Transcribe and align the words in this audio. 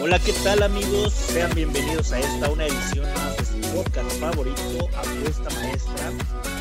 Hola, 0.00 0.20
¿qué 0.20 0.32
tal 0.44 0.62
amigos? 0.62 1.12
Sean 1.12 1.52
bienvenidos 1.56 2.12
a 2.12 2.20
esta 2.20 2.48
una 2.50 2.66
edición 2.66 3.04
más 3.14 3.36
de 3.36 3.44
su 3.44 3.74
podcast 3.74 4.12
favorito, 4.20 4.88
Apuesta 4.96 5.50
Maestra. 5.56 6.12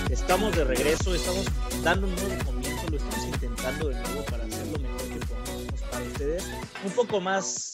Estamos 0.09 0.55
de 0.55 0.63
regreso, 0.63 1.13
estamos 1.13 1.45
dando 1.83 2.07
un 2.07 2.15
nuevo 2.15 2.45
comienzo, 2.45 2.89
lo 2.89 2.97
estamos 2.97 3.25
intentando 3.25 3.89
de 3.89 3.95
nuevo 4.01 4.25
para 4.25 4.43
hacer 4.43 4.65
lo 4.67 4.79
mejor 4.79 5.01
que 5.09 5.19
podamos 5.27 5.81
para 5.91 6.03
ustedes. 6.05 6.45
Un 6.83 6.91
poco 6.93 7.21
más 7.21 7.66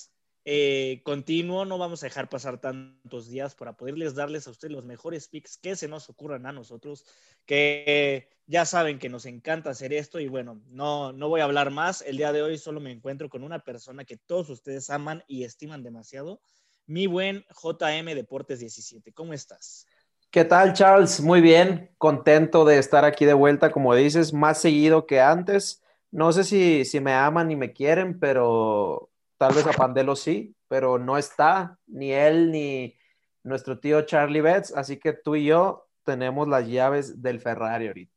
eh, 0.46 1.02
continuo, 1.04 1.64
no 1.64 1.78
vamos 1.78 2.04
a 2.04 2.08
dejar 2.08 2.28
pasar 2.28 2.60
tantos 2.60 3.30
días 3.30 3.56
para 3.56 3.78
poderles 3.78 4.14
darles 4.14 4.46
a 4.46 4.52
ustedes 4.52 4.74
los 4.74 4.84
mejores 4.84 5.30
picks 5.30 5.58
que 5.58 5.78
se 5.78 5.88
nos 5.88 6.10
ocurran 6.10 6.46
a 6.46 6.52
nosotros, 6.52 7.06
que 7.46 8.30
ya 8.46 8.66
saben 8.66 9.00
que 9.00 9.08
nos 9.08 9.26
encanta 9.26 9.70
hacer 9.70 9.94
esto 9.94 10.20
y 10.20 10.28
bueno, 10.28 10.62
no, 10.68 11.14
no 11.14 11.30
voy 11.30 11.40
a 11.40 11.46
hablar 11.46 11.72
más. 11.72 12.02
El 12.02 12.18
día 12.18 12.34
de 12.34 12.42
hoy 12.42 12.58
solo 12.58 12.82
me 12.82 12.92
encuentro 12.92 13.30
con 13.30 13.44
una 13.44 13.60
persona 13.60 14.04
que 14.04 14.18
todos 14.18 14.50
ustedes 14.50 14.90
aman 14.90 15.24
y 15.28 15.46
estiman 15.46 15.82
demasiado, 15.82 16.42
mi 16.86 17.08
buen 17.08 17.46
JM 17.50 18.14
Deportes 18.14 18.60
17. 18.60 19.14
¿Cómo 19.14 19.32
estás? 19.32 19.88
¿Qué 20.30 20.44
tal, 20.44 20.74
Charles? 20.74 21.22
Muy 21.22 21.40
bien, 21.40 21.92
contento 21.98 22.66
de 22.66 22.80
estar 22.80 23.06
aquí 23.06 23.24
de 23.24 23.34
vuelta, 23.34 23.72
como 23.72 23.96
dices, 23.96 24.34
más 24.34 24.60
seguido 24.60 25.06
que 25.06 25.22
antes. 25.22 25.82
No 26.12 26.34
sé 26.34 26.44
si, 26.44 26.84
si 26.84 27.00
me 27.00 27.14
aman 27.14 27.50
y 27.52 27.56
me 27.56 27.72
quieren, 27.72 28.20
pero 28.20 29.13
tal 29.44 29.56
vez 29.56 29.68
a 29.68 29.74
Pandelo 29.74 30.16
sí, 30.16 30.56
pero 30.70 30.98
no 30.98 31.18
está 31.18 31.78
ni 31.88 32.14
él 32.14 32.50
ni 32.50 32.96
nuestro 33.44 33.78
tío 33.78 34.04
Charlie 34.04 34.40
Betts, 34.40 34.72
así 34.74 34.96
que 34.96 35.12
tú 35.12 35.36
y 35.36 35.44
yo 35.44 35.90
tenemos 36.06 36.48
las 36.48 36.66
llaves 36.66 37.22
del 37.22 37.42
Ferrari 37.42 37.88
ahorita. 37.88 38.14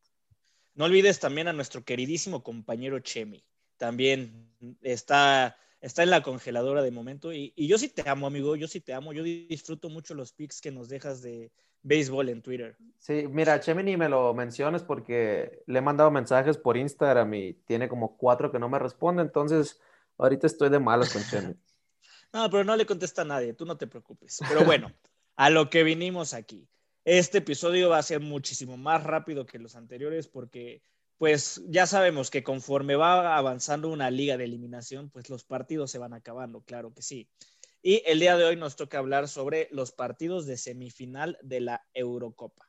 No 0.76 0.84
olvides 0.84 1.18
también 1.18 1.48
a 1.48 1.52
nuestro 1.52 1.82
queridísimo 1.82 2.44
compañero 2.44 3.00
Chemi. 3.00 3.44
También 3.76 4.52
está, 4.82 5.56
está 5.80 6.04
en 6.04 6.10
la 6.10 6.22
congeladora 6.22 6.80
de 6.80 6.92
momento. 6.92 7.32
Y, 7.32 7.52
y, 7.56 7.66
yo 7.66 7.76
sí 7.76 7.88
te 7.88 8.08
amo, 8.08 8.28
amigo. 8.28 8.54
Yo 8.54 8.68
sí 8.68 8.80
te 8.80 8.94
amo. 8.94 9.12
Yo 9.12 9.24
disfruto 9.24 9.88
mucho 9.88 10.14
los 10.14 10.32
pics 10.32 10.60
que 10.60 10.70
nos 10.70 10.88
dejas 10.88 11.22
de 11.22 11.50
béisbol 11.82 12.28
en 12.28 12.40
Twitter. 12.40 12.76
Sí, 12.98 13.26
mira, 13.28 13.58
Chemi 13.58 13.82
ni 13.82 13.96
me 13.96 14.08
lo 14.08 14.32
menciones 14.32 14.84
porque 14.84 15.64
le 15.66 15.78
he 15.80 15.82
mandado 15.82 16.12
mensajes 16.12 16.56
por 16.56 16.76
Instagram 16.76 17.34
y 17.34 17.54
tiene 17.66 17.88
como 17.88 18.16
cuatro 18.16 18.52
que 18.52 18.60
no 18.60 18.68
me 18.68 18.78
responde. 18.78 19.22
Entonces, 19.22 19.80
ahorita 20.18 20.46
estoy 20.46 20.68
de 20.68 20.78
malas 20.78 21.12
con 21.12 21.22
Chemi. 21.24 21.54
no, 22.32 22.50
pero 22.50 22.64
no 22.64 22.76
le 22.76 22.86
contesta 22.86 23.22
a 23.22 23.26
nadie. 23.26 23.54
Tú 23.54 23.64
no 23.64 23.76
te 23.76 23.86
preocupes. 23.86 24.40
Pero 24.48 24.64
bueno, 24.64 24.92
a 25.36 25.50
lo 25.50 25.70
que 25.70 25.82
vinimos 25.82 26.34
aquí. 26.34 26.68
Este 27.04 27.38
episodio 27.38 27.90
va 27.90 27.98
a 27.98 28.02
ser 28.02 28.20
muchísimo 28.20 28.76
más 28.76 29.04
rápido 29.04 29.46
que 29.46 29.58
los 29.58 29.76
anteriores 29.76 30.26
porque 30.26 30.82
pues 31.18 31.62
ya 31.68 31.86
sabemos 31.86 32.30
que 32.30 32.42
conforme 32.42 32.96
va 32.96 33.36
avanzando 33.36 33.88
una 33.88 34.10
liga 34.10 34.36
de 34.36 34.44
eliminación, 34.44 35.08
pues 35.10 35.30
los 35.30 35.44
partidos 35.44 35.90
se 35.90 35.98
van 35.98 36.12
acabando, 36.12 36.62
claro 36.62 36.92
que 36.92 37.02
sí. 37.02 37.30
Y 37.80 38.02
el 38.06 38.18
día 38.18 38.36
de 38.36 38.44
hoy 38.44 38.56
nos 38.56 38.76
toca 38.76 38.98
hablar 38.98 39.28
sobre 39.28 39.68
los 39.70 39.92
partidos 39.92 40.46
de 40.46 40.56
semifinal 40.56 41.38
de 41.42 41.60
la 41.60 41.86
Eurocopa. 41.94 42.68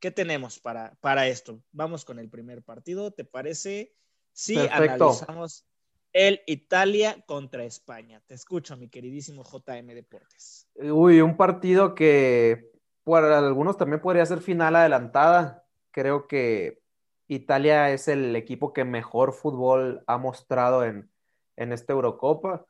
¿Qué 0.00 0.10
tenemos 0.10 0.58
para, 0.58 0.96
para 1.00 1.28
esto? 1.28 1.62
Vamos 1.70 2.04
con 2.04 2.18
el 2.18 2.28
primer 2.28 2.62
partido, 2.62 3.12
¿te 3.12 3.24
parece? 3.24 3.94
Sí, 4.32 4.54
Perfecto. 4.54 5.10
analizamos 5.10 5.64
el 6.12 6.40
Italia 6.46 7.22
contra 7.26 7.64
España. 7.64 8.22
Te 8.26 8.34
escucho, 8.34 8.76
mi 8.76 8.88
queridísimo 8.88 9.44
JM 9.44 9.86
Deportes. 9.94 10.68
Uy, 10.74 11.20
un 11.20 11.36
partido 11.36 11.94
que 11.94 12.70
para 13.04 13.38
algunos 13.38 13.76
también 13.76 14.00
podría 14.00 14.26
ser 14.26 14.40
final 14.40 14.76
adelantada. 14.76 15.64
Creo 15.90 16.26
que 16.26 16.80
Italia 17.26 17.90
es 17.90 18.08
el 18.08 18.34
equipo 18.36 18.72
que 18.72 18.84
mejor 18.84 19.32
fútbol 19.32 20.02
ha 20.06 20.18
mostrado 20.18 20.84
en, 20.84 21.10
en 21.56 21.72
esta 21.72 21.92
Eurocopa. 21.92 22.66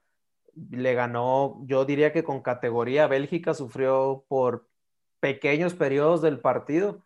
Le 0.71 0.95
ganó, 0.95 1.61
yo 1.67 1.85
diría 1.85 2.13
que 2.13 2.25
con 2.25 2.43
categoría, 2.43 3.07
Bélgica 3.07 3.55
sufrió 3.55 4.25
por 4.29 4.69
pequeños 5.21 5.75
periodos 5.75 6.23
del 6.23 6.41
partido, 6.41 7.05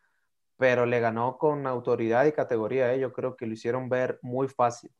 pero 0.56 0.86
le 0.86 1.00
ganó 1.00 1.38
con 1.38 1.66
autoridad 1.66 2.24
y 2.24 2.32
categoría. 2.32 2.94
¿eh? 2.94 3.00
Yo 3.00 3.12
creo 3.12 3.36
que 3.36 3.46
lo 3.46 3.52
hicieron 3.52 3.88
ver 3.88 4.18
muy 4.22 4.48
fácil. 4.48 4.90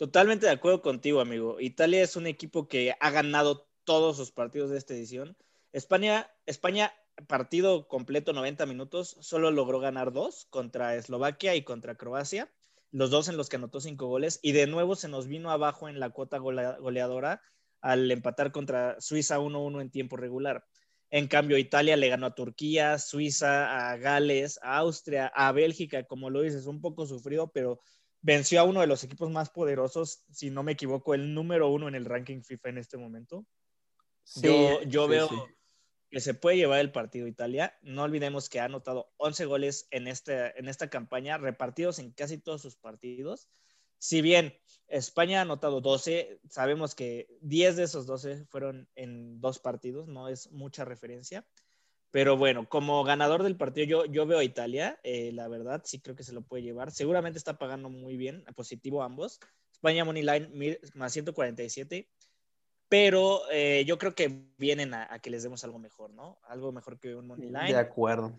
Totalmente 0.00 0.46
de 0.46 0.52
acuerdo 0.52 0.80
contigo, 0.80 1.20
amigo. 1.20 1.60
Italia 1.60 2.02
es 2.02 2.16
un 2.16 2.26
equipo 2.26 2.68
que 2.68 2.96
ha 2.98 3.10
ganado 3.10 3.68
todos 3.84 4.16
sus 4.16 4.32
partidos 4.32 4.70
de 4.70 4.78
esta 4.78 4.94
edición. 4.94 5.36
España, 5.72 6.30
España, 6.46 6.94
partido 7.28 7.86
completo 7.86 8.32
90 8.32 8.64
minutos, 8.64 9.18
solo 9.20 9.50
logró 9.50 9.78
ganar 9.78 10.10
dos 10.10 10.46
contra 10.48 10.96
Eslovaquia 10.96 11.54
y 11.54 11.64
contra 11.64 11.98
Croacia, 11.98 12.50
los 12.90 13.10
dos 13.10 13.28
en 13.28 13.36
los 13.36 13.50
que 13.50 13.56
anotó 13.56 13.78
cinco 13.78 14.06
goles, 14.06 14.40
y 14.40 14.52
de 14.52 14.66
nuevo 14.66 14.96
se 14.96 15.08
nos 15.08 15.26
vino 15.26 15.50
abajo 15.50 15.86
en 15.86 16.00
la 16.00 16.08
cuota 16.08 16.38
goleadora 16.38 17.42
al 17.82 18.10
empatar 18.10 18.52
contra 18.52 18.98
Suiza 19.02 19.38
1-1 19.38 19.82
en 19.82 19.90
tiempo 19.90 20.16
regular. 20.16 20.64
En 21.10 21.28
cambio, 21.28 21.58
Italia 21.58 21.98
le 21.98 22.08
ganó 22.08 22.24
a 22.24 22.34
Turquía, 22.34 22.98
Suiza, 22.98 23.90
a 23.90 23.98
Gales, 23.98 24.60
a 24.62 24.78
Austria, 24.78 25.26
a 25.26 25.52
Bélgica, 25.52 26.04
como 26.04 26.30
lo 26.30 26.40
dices, 26.40 26.64
un 26.64 26.80
poco 26.80 27.04
sufrido, 27.04 27.52
pero 27.52 27.80
venció 28.22 28.60
a 28.60 28.64
uno 28.64 28.80
de 28.80 28.86
los 28.86 29.04
equipos 29.04 29.30
más 29.30 29.50
poderosos, 29.50 30.24
si 30.30 30.50
no 30.50 30.62
me 30.62 30.72
equivoco, 30.72 31.14
el 31.14 31.34
número 31.34 31.68
uno 31.68 31.88
en 31.88 31.94
el 31.94 32.04
ranking 32.04 32.42
FIFA 32.42 32.68
en 32.70 32.78
este 32.78 32.96
momento. 32.96 33.46
Sí, 34.24 34.42
yo, 34.42 34.82
yo 34.82 35.04
sí, 35.04 35.10
veo 35.10 35.28
sí. 35.28 35.36
que 36.10 36.20
se 36.20 36.34
puede 36.34 36.56
llevar 36.56 36.80
el 36.80 36.92
partido 36.92 37.26
Italia. 37.26 37.78
No 37.82 38.02
olvidemos 38.02 38.48
que 38.48 38.60
ha 38.60 38.64
anotado 38.64 39.12
11 39.16 39.44
goles 39.46 39.88
en, 39.90 40.06
este, 40.06 40.58
en 40.58 40.68
esta 40.68 40.90
campaña, 40.90 41.38
repartidos 41.38 41.98
en 41.98 42.12
casi 42.12 42.38
todos 42.38 42.62
sus 42.62 42.76
partidos. 42.76 43.48
Si 43.98 44.22
bien 44.22 44.54
España 44.88 45.40
ha 45.40 45.42
anotado 45.42 45.80
12, 45.80 46.40
sabemos 46.48 46.94
que 46.94 47.28
10 47.42 47.76
de 47.76 47.82
esos 47.84 48.06
12 48.06 48.46
fueron 48.46 48.88
en 48.94 49.40
dos 49.40 49.58
partidos, 49.58 50.08
no 50.08 50.28
es 50.28 50.50
mucha 50.52 50.84
referencia. 50.84 51.46
Pero 52.10 52.36
bueno, 52.36 52.68
como 52.68 53.04
ganador 53.04 53.42
del 53.42 53.56
partido, 53.56 53.86
yo, 53.86 54.04
yo 54.06 54.26
veo 54.26 54.38
a 54.38 54.44
Italia, 54.44 54.98
eh, 55.04 55.30
la 55.32 55.46
verdad, 55.48 55.82
sí 55.84 56.00
creo 56.00 56.16
que 56.16 56.24
se 56.24 56.32
lo 56.32 56.42
puede 56.42 56.62
llevar. 56.62 56.90
Seguramente 56.90 57.38
está 57.38 57.58
pagando 57.58 57.88
muy 57.88 58.16
bien, 58.16 58.44
positivo 58.56 59.02
ambos. 59.02 59.38
España 59.72 60.04
Money 60.04 60.22
Line 60.22 60.78
más 60.94 61.12
147 61.12 62.08
pero 62.90 63.42
eh, 63.52 63.84
yo 63.86 63.98
creo 63.98 64.16
que 64.16 64.50
vienen 64.58 64.92
a, 64.94 65.06
a, 65.08 65.20
que 65.20 65.30
les 65.30 65.44
demos 65.44 65.62
algo 65.62 65.78
mejor, 65.78 66.10
¿no? 66.10 66.40
Algo 66.48 66.72
mejor 66.72 66.98
que 66.98 67.14
un 67.14 67.28
money 67.28 67.46
line. 67.46 67.72
De 67.72 67.78
acuerdo. 67.78 68.32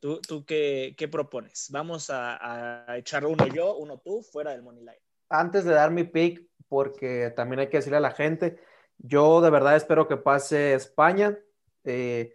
¿Tú, 0.00 0.20
tú 0.20 0.44
qué, 0.44 0.96
qué, 0.98 1.06
propones? 1.06 1.68
Vamos 1.70 2.10
a, 2.10 2.90
a, 2.90 2.98
echar 2.98 3.24
uno 3.24 3.46
yo, 3.46 3.76
uno 3.76 3.98
tú, 3.98 4.22
fuera 4.22 4.50
del 4.50 4.64
money 4.64 4.80
line. 4.80 5.00
Antes 5.28 5.64
de 5.64 5.72
dar 5.72 5.92
mi 5.92 6.02
pick, 6.02 6.48
porque 6.68 7.32
también 7.36 7.60
hay 7.60 7.68
que 7.68 7.76
decirle 7.76 7.98
a 7.98 8.00
la 8.00 8.10
gente, 8.10 8.58
yo 8.98 9.40
de 9.40 9.50
verdad 9.50 9.76
espero 9.76 10.08
que 10.08 10.16
pase 10.16 10.74
España. 10.74 11.38
Eh, 11.84 12.34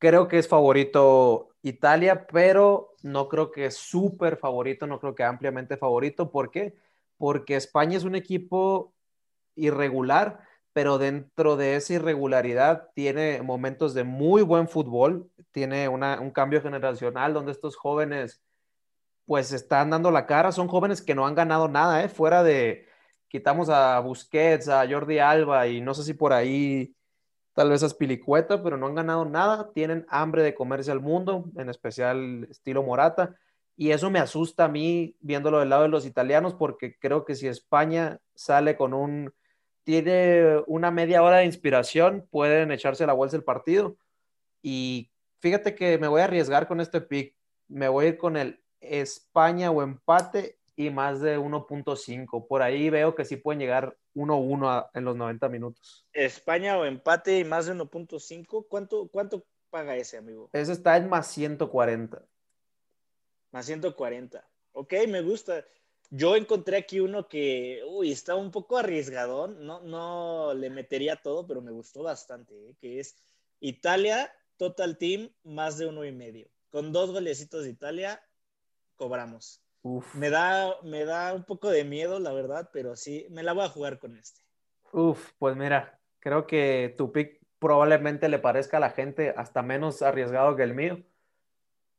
creo 0.00 0.26
que 0.26 0.38
es 0.38 0.48
favorito 0.48 1.50
Italia, 1.62 2.26
pero 2.26 2.94
no 3.04 3.28
creo 3.28 3.52
que 3.52 3.66
es 3.66 3.76
súper 3.76 4.36
favorito, 4.36 4.88
no 4.88 4.98
creo 4.98 5.14
que 5.14 5.22
ampliamente 5.22 5.76
favorito. 5.76 6.32
¿Por 6.32 6.50
qué? 6.50 6.74
Porque 7.18 7.54
España 7.54 7.96
es 7.96 8.04
un 8.04 8.16
equipo 8.16 8.92
irregular 9.54 10.40
pero 10.72 10.98
dentro 10.98 11.56
de 11.56 11.76
esa 11.76 11.94
irregularidad 11.94 12.90
tiene 12.94 13.42
momentos 13.42 13.94
de 13.94 14.04
muy 14.04 14.42
buen 14.42 14.68
fútbol, 14.68 15.30
tiene 15.50 15.88
un 15.88 16.30
cambio 16.30 16.62
generacional 16.62 17.34
donde 17.34 17.52
estos 17.52 17.76
jóvenes 17.76 18.40
pues 19.26 19.52
están 19.52 19.90
dando 19.90 20.10
la 20.10 20.26
cara, 20.26 20.52
son 20.52 20.68
jóvenes 20.68 21.02
que 21.02 21.14
no 21.14 21.26
han 21.26 21.34
ganado 21.34 21.68
nada, 21.68 22.02
¿eh? 22.02 22.08
fuera 22.08 22.42
de, 22.42 22.86
quitamos 23.28 23.68
a 23.68 23.98
Busquets, 24.00 24.68
a 24.68 24.88
Jordi 24.88 25.18
Alba 25.18 25.68
y 25.68 25.80
no 25.80 25.94
sé 25.94 26.04
si 26.04 26.14
por 26.14 26.32
ahí 26.32 26.94
tal 27.60 27.68
vez 27.68 27.82
a 27.82 27.90
Spilicueta, 27.90 28.62
pero 28.62 28.78
no 28.78 28.86
han 28.86 28.94
ganado 28.94 29.26
nada, 29.26 29.70
tienen 29.74 30.06
hambre 30.08 30.42
de 30.42 30.54
comerse 30.54 30.90
al 30.90 31.00
mundo, 31.00 31.44
en 31.58 31.68
especial 31.68 32.46
estilo 32.50 32.82
Morata, 32.82 33.36
y 33.76 33.90
eso 33.90 34.08
me 34.08 34.18
asusta 34.18 34.64
a 34.64 34.68
mí 34.68 35.14
viéndolo 35.20 35.60
del 35.60 35.68
lado 35.68 35.82
de 35.82 35.90
los 35.90 36.06
italianos, 36.06 36.54
porque 36.54 36.96
creo 36.98 37.26
que 37.26 37.34
si 37.34 37.48
España 37.48 38.18
sale 38.34 38.78
con 38.78 38.94
un 38.94 39.34
tiene 39.84 40.62
una 40.68 40.90
media 40.90 41.22
hora 41.22 41.36
de 41.36 41.44
inspiración, 41.44 42.26
pueden 42.30 42.72
echarse 42.72 43.06
la 43.06 43.12
bolsa 43.12 43.36
el 43.36 43.44
partido, 43.44 43.98
Y 44.62 45.10
fíjate 45.40 45.74
que 45.74 45.98
me 45.98 46.08
voy 46.08 46.22
a 46.22 46.24
arriesgar 46.24 46.66
con 46.66 46.80
este 46.80 47.02
pick. 47.02 47.36
Me 47.68 47.88
voy 47.88 48.06
a 48.06 48.08
ir 48.08 48.16
con 48.16 48.38
el 48.38 48.62
España 48.80 49.70
o 49.70 49.82
empate 49.82 50.56
y 50.76 50.88
más 50.88 51.20
de 51.20 51.38
1.5. 51.38 52.46
Por 52.48 52.62
ahí 52.62 52.88
veo 52.88 53.14
que 53.14 53.26
sí 53.26 53.36
pueden 53.36 53.60
llegar 53.60 53.98
1-1 54.14 54.90
en 54.94 55.04
los 55.04 55.16
90 55.16 55.48
minutos. 55.48 56.06
España 56.12 56.78
o 56.78 56.84
empate 56.84 57.38
y 57.38 57.44
más 57.44 57.66
de 57.66 57.74
1.5. 57.74 58.66
¿Cuánto, 58.68 59.08
¿Cuánto 59.08 59.46
paga 59.70 59.96
ese, 59.96 60.16
amigo? 60.16 60.50
Ese 60.52 60.72
está 60.72 60.96
en 60.96 61.08
más 61.08 61.28
140. 61.28 62.24
Más 63.52 63.66
140. 63.66 64.48
Ok, 64.72 64.94
me 65.08 65.22
gusta. 65.22 65.64
Yo 66.10 66.34
encontré 66.34 66.76
aquí 66.76 66.98
uno 66.98 67.28
que, 67.28 67.82
uy, 67.88 68.10
está 68.10 68.34
un 68.34 68.50
poco 68.50 68.78
arriesgadón. 68.78 69.64
No, 69.64 69.80
no 69.80 70.54
le 70.54 70.70
metería 70.70 71.16
todo, 71.16 71.46
pero 71.46 71.62
me 71.62 71.70
gustó 71.70 72.02
bastante, 72.02 72.70
¿eh? 72.70 72.76
que 72.80 72.98
es 72.98 73.16
Italia, 73.60 74.32
Total 74.56 74.98
Team, 74.98 75.30
más 75.44 75.78
de 75.78 75.86
uno 75.86 76.04
y 76.04 76.12
medio. 76.12 76.48
Con 76.70 76.92
dos 76.92 77.12
golecitos 77.12 77.64
de 77.64 77.70
Italia, 77.70 78.20
cobramos. 78.96 79.62
Me 80.14 80.28
da, 80.28 80.76
me 80.82 81.04
da 81.04 81.32
un 81.34 81.44
poco 81.44 81.70
de 81.70 81.84
miedo, 81.84 82.20
la 82.20 82.32
verdad, 82.32 82.70
pero 82.72 82.96
sí, 82.96 83.26
me 83.30 83.42
la 83.42 83.52
voy 83.52 83.64
a 83.64 83.70
jugar 83.70 83.98
con 83.98 84.16
este. 84.16 84.42
Uf, 84.92 85.32
pues 85.38 85.56
mira, 85.56 85.98
creo 86.18 86.46
que 86.46 86.94
tu 86.98 87.12
pick 87.12 87.40
probablemente 87.58 88.28
le 88.28 88.38
parezca 88.38 88.76
a 88.76 88.80
la 88.80 88.90
gente 88.90 89.32
hasta 89.36 89.62
menos 89.62 90.02
arriesgado 90.02 90.56
que 90.56 90.64
el 90.64 90.74
mío, 90.74 91.02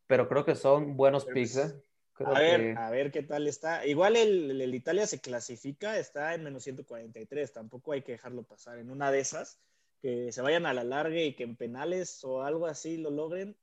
pero 0.07 0.27
creo 0.27 0.45
que 0.45 0.55
son 0.55 0.95
buenos 0.95 1.25
picks, 1.25 1.57
¿eh? 1.57 1.83
a 2.23 2.39
ver, 2.39 2.77
a 2.77 2.91
ver 2.91 3.11
qué 3.11 3.23
tal 3.23 3.47
está. 3.47 3.85
Igual 3.85 4.15
el, 4.15 4.61
el, 4.61 4.75
Italia 4.75 5.07
se 5.07 5.19
clasifica, 5.19 5.97
está 5.97 6.35
en 6.35 6.43
menos 6.43 6.63
143, 6.63 7.51
tampoco 7.51 7.93
hay 7.93 8.03
que 8.03 8.11
dejarlo 8.13 8.43
pasar. 8.43 8.77
En 8.77 8.91
una 8.91 9.11
de 9.11 9.19
esas, 9.19 9.59
que 10.01 10.31
se 10.31 10.41
vayan 10.41 10.67
a 10.67 10.73
la 10.73 10.83
larga 10.83 11.19
y 11.19 11.33
que 11.33 11.43
en 11.43 11.55
penales 11.55 12.23
o 12.23 12.43
algo 12.43 12.67
así 12.67 12.97
lo 12.97 13.09
logren, 13.09 13.55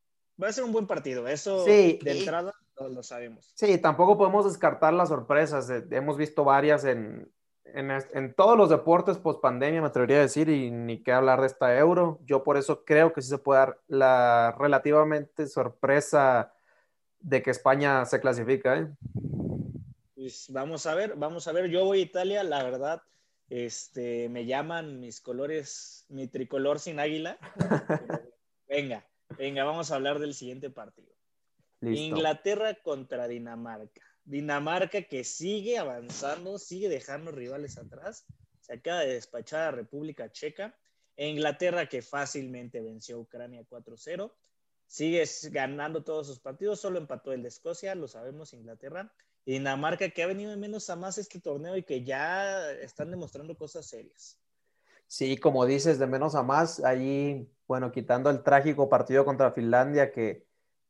va 0.42 0.48
a 0.48 0.52
ser 0.52 0.64
un 0.64 0.72
buen 0.72 0.86
partido. 0.88 1.28
Eso 1.28 1.64
de 1.64 1.98
entrada 2.04 2.54
lo 2.88 3.02
sabemos. 3.02 3.50
Sí, 3.54 3.78
tampoco 3.78 4.16
podemos 4.16 4.44
descartar 4.44 4.92
las 4.92 5.08
sorpresas. 5.08 5.68
Hemos 5.90 6.16
visto 6.16 6.44
varias 6.44 6.84
en, 6.84 7.30
en, 7.74 8.34
todos 8.34 8.56
los 8.56 8.70
deportes 8.70 9.18
post 9.18 9.40
pandemia, 9.40 9.80
me 9.80 9.88
atrevería 9.88 10.18
a 10.18 10.22
decir, 10.22 10.48
y 10.48 10.70
ni 10.70 11.02
qué 11.02 11.12
hablar 11.12 11.40
de 11.40 11.46
esta 11.46 11.76
euro. 11.76 12.20
Yo 12.24 12.42
por 12.42 12.56
eso 12.56 12.84
creo 12.84 13.12
que 13.12 13.22
sí 13.22 13.28
se 13.28 13.38
puede 13.38 13.60
dar 13.60 13.80
la 13.88 14.54
relativamente 14.58 15.46
sorpresa 15.46 16.52
de 17.20 17.42
que 17.42 17.50
España 17.50 18.04
se 18.04 18.20
clasifica. 18.20 18.78
¿eh? 18.78 18.88
Pues 20.14 20.46
vamos 20.50 20.86
a 20.86 20.94
ver, 20.94 21.14
vamos 21.16 21.48
a 21.48 21.52
ver. 21.52 21.66
Yo 21.68 21.84
voy 21.84 22.00
a 22.00 22.02
Italia, 22.02 22.42
la 22.42 22.62
verdad. 22.62 23.02
Este, 23.50 24.28
me 24.28 24.44
llaman 24.44 25.00
mis 25.00 25.20
colores, 25.20 26.04
mi 26.08 26.28
tricolor 26.28 26.78
sin 26.78 27.00
águila. 27.00 27.38
venga, 28.68 29.06
venga, 29.38 29.64
vamos 29.64 29.90
a 29.90 29.94
hablar 29.94 30.18
del 30.18 30.34
siguiente 30.34 30.70
partido. 30.70 31.17
Inglaterra 31.80 32.74
contra 32.82 33.28
Dinamarca. 33.28 34.02
Dinamarca 34.24 35.02
que 35.02 35.24
sigue 35.24 35.78
avanzando, 35.78 36.58
sigue 36.58 36.88
dejando 36.88 37.30
rivales 37.30 37.78
atrás. 37.78 38.26
Se 38.60 38.74
acaba 38.74 39.00
de 39.00 39.14
despachar 39.14 39.60
a 39.60 39.70
República 39.70 40.30
Checa. 40.30 40.76
Inglaterra 41.16 41.88
que 41.88 42.02
fácilmente 42.02 42.80
venció 42.80 43.16
a 43.16 43.20
Ucrania 43.20 43.64
4-0. 43.68 44.32
Sigue 44.86 45.24
ganando 45.50 46.04
todos 46.04 46.26
sus 46.26 46.40
partidos, 46.40 46.80
solo 46.80 46.98
empató 46.98 47.32
el 47.32 47.42
de 47.42 47.48
Escocia, 47.48 47.94
lo 47.94 48.08
sabemos, 48.08 48.54
Inglaterra. 48.54 49.12
Y 49.44 49.52
Dinamarca 49.52 50.10
que 50.10 50.22
ha 50.22 50.26
venido 50.26 50.50
de 50.50 50.56
menos 50.56 50.88
a 50.90 50.96
más 50.96 51.18
este 51.18 51.40
torneo 51.40 51.76
y 51.76 51.82
que 51.82 52.04
ya 52.04 52.70
están 52.72 53.10
demostrando 53.10 53.56
cosas 53.56 53.86
serias. 53.86 54.38
Sí, 55.06 55.38
como 55.38 55.64
dices, 55.64 55.98
de 55.98 56.06
menos 56.06 56.34
a 56.34 56.42
más, 56.42 56.84
ahí, 56.84 57.50
bueno, 57.66 57.90
quitando 57.90 58.28
el 58.28 58.42
trágico 58.42 58.90
partido 58.90 59.24
contra 59.24 59.52
Finlandia 59.52 60.12
que 60.12 60.47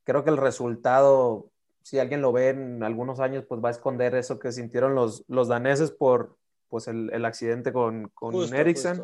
creo 0.09 0.25
que 0.25 0.31
el 0.31 0.39
resultado, 0.39 1.51
si 1.83 1.99
alguien 1.99 2.23
lo 2.23 2.33
ve 2.33 2.49
en 2.49 2.83
algunos 2.83 3.21
años, 3.21 3.45
pues 3.47 3.63
va 3.63 3.69
a 3.69 3.73
esconder 3.73 4.15
eso 4.15 4.39
que 4.39 4.53
sintieron 4.53 4.95
los, 4.95 5.23
los 5.29 5.49
daneses 5.49 5.91
por 5.91 6.39
pues 6.71 6.89
el, 6.89 7.11
el 7.13 7.27
accidente 7.27 7.75
con, 7.75 8.09
con 8.15 8.35
Eriksen. 8.55 9.03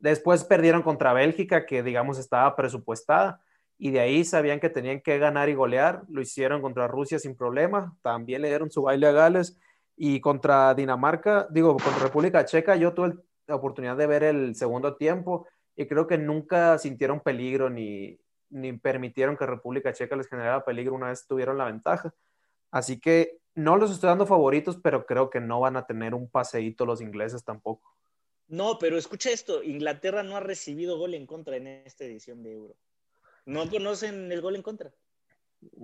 Después 0.00 0.42
perdieron 0.42 0.82
contra 0.82 1.12
Bélgica, 1.12 1.64
que 1.64 1.84
digamos 1.84 2.18
estaba 2.18 2.56
presupuestada, 2.56 3.40
y 3.78 3.92
de 3.92 4.00
ahí 4.00 4.24
sabían 4.24 4.58
que 4.58 4.68
tenían 4.68 5.00
que 5.00 5.16
ganar 5.18 5.48
y 5.48 5.54
golear. 5.54 6.02
Lo 6.08 6.20
hicieron 6.20 6.60
contra 6.60 6.88
Rusia 6.88 7.20
sin 7.20 7.36
problema. 7.36 7.96
También 8.02 8.42
le 8.42 8.48
dieron 8.48 8.68
su 8.68 8.82
baile 8.82 9.06
a 9.06 9.12
Gales. 9.12 9.56
Y 9.96 10.20
contra 10.20 10.74
Dinamarca, 10.74 11.46
digo, 11.50 11.76
contra 11.76 12.02
República 12.02 12.44
Checa, 12.44 12.74
yo 12.74 12.92
tuve 12.94 13.14
la 13.46 13.54
oportunidad 13.54 13.96
de 13.96 14.08
ver 14.08 14.24
el 14.24 14.56
segundo 14.56 14.96
tiempo 14.96 15.46
y 15.76 15.86
creo 15.86 16.08
que 16.08 16.18
nunca 16.18 16.78
sintieron 16.78 17.20
peligro 17.20 17.70
ni, 17.70 18.18
ni 18.52 18.72
permitieron 18.72 19.36
que 19.36 19.46
República 19.46 19.92
Checa 19.92 20.14
les 20.14 20.28
generara 20.28 20.64
peligro 20.64 20.94
una 20.94 21.08
vez 21.08 21.26
tuvieron 21.26 21.58
la 21.58 21.64
ventaja. 21.64 22.14
Así 22.70 23.00
que 23.00 23.38
no 23.54 23.76
los 23.76 23.90
estoy 23.90 24.08
dando 24.08 24.26
favoritos, 24.26 24.78
pero 24.82 25.06
creo 25.06 25.30
que 25.30 25.40
no 25.40 25.60
van 25.60 25.76
a 25.76 25.86
tener 25.86 26.14
un 26.14 26.28
paseíto 26.28 26.86
los 26.86 27.00
ingleses 27.00 27.44
tampoco. 27.44 27.96
No, 28.48 28.78
pero 28.78 28.98
escucha 28.98 29.30
esto, 29.30 29.62
Inglaterra 29.62 30.22
no 30.22 30.36
ha 30.36 30.40
recibido 30.40 30.98
gol 30.98 31.14
en 31.14 31.26
contra 31.26 31.56
en 31.56 31.66
esta 31.66 32.04
edición 32.04 32.42
de 32.42 32.52
Euro. 32.52 32.76
No 33.46 33.68
conocen 33.68 34.30
el 34.30 34.40
gol 34.40 34.56
en 34.56 34.62
contra. 34.62 34.92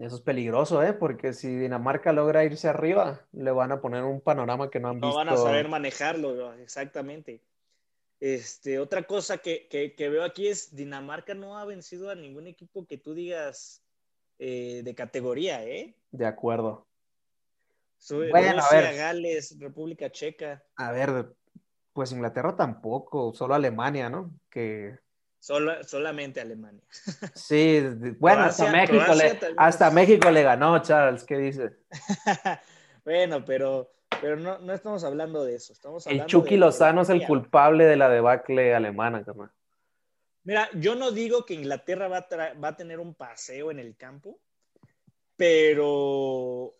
Eso 0.00 0.16
es 0.16 0.22
peligroso, 0.22 0.82
¿eh? 0.82 0.92
Porque 0.92 1.32
si 1.32 1.54
Dinamarca 1.54 2.12
logra 2.12 2.44
irse 2.44 2.68
arriba, 2.68 3.26
le 3.32 3.50
van 3.52 3.72
a 3.72 3.80
poner 3.80 4.04
un 4.04 4.20
panorama 4.20 4.70
que 4.70 4.80
no 4.80 4.88
han 4.88 4.96
visto. 4.96 5.08
No 5.08 5.14
van 5.14 5.28
a 5.28 5.36
saber 5.36 5.68
manejarlo, 5.68 6.52
exactamente. 6.54 7.42
Este, 8.20 8.78
otra 8.78 9.04
cosa 9.04 9.38
que, 9.38 9.94
veo 9.98 10.24
aquí 10.24 10.48
es 10.48 10.74
Dinamarca 10.74 11.34
no 11.34 11.56
ha 11.56 11.64
vencido 11.64 12.10
a 12.10 12.14
ningún 12.14 12.46
equipo 12.46 12.86
que 12.86 12.98
tú 12.98 13.14
digas 13.14 13.82
eh, 14.38 14.82
de 14.84 14.94
categoría, 14.94 15.64
¿eh? 15.64 15.94
De 16.10 16.26
acuerdo. 16.26 16.86
bueno, 18.10 18.62
a 18.62 18.74
ver. 18.74 18.96
Gales, 18.96 19.56
República 19.58 20.10
Checa. 20.10 20.64
A 20.76 20.90
ver, 20.90 21.32
pues 21.92 22.12
Inglaterra 22.12 22.56
tampoco, 22.56 23.32
solo 23.32 23.54
Alemania, 23.54 24.08
¿no? 24.10 24.32
Que 24.50 24.98
solamente 25.40 26.40
Alemania. 26.40 26.82
Sí, 27.34 27.80
bueno, 28.18 28.42
hasta, 28.42 28.70
México 28.70 29.14
le, 29.14 29.38
hasta 29.56 29.90
México 29.90 30.30
le 30.30 30.42
ganó, 30.42 30.80
Charles, 30.82 31.24
¿qué 31.24 31.38
dice? 31.38 31.76
bueno, 33.04 33.44
pero 33.44 33.90
pero 34.20 34.36
no, 34.36 34.58
no 34.58 34.72
estamos 34.72 35.04
hablando 35.04 35.44
de 35.44 35.56
eso. 35.56 35.72
Estamos 35.72 36.06
el 36.06 36.26
Chucky 36.26 36.56
Lozano 36.56 37.02
es 37.02 37.10
el 37.10 37.26
culpable 37.26 37.84
de 37.84 37.96
la 37.96 38.08
debacle 38.08 38.74
alemana, 38.74 39.24
carnal. 39.24 39.50
Mira, 40.44 40.68
yo 40.74 40.94
no 40.94 41.10
digo 41.10 41.44
que 41.44 41.54
Inglaterra 41.54 42.08
va 42.08 42.26
a, 42.30 42.54
va 42.54 42.68
a 42.68 42.76
tener 42.76 43.00
un 43.00 43.14
paseo 43.14 43.70
en 43.70 43.78
el 43.78 43.96
campo, 43.96 44.40
pero 45.36 46.74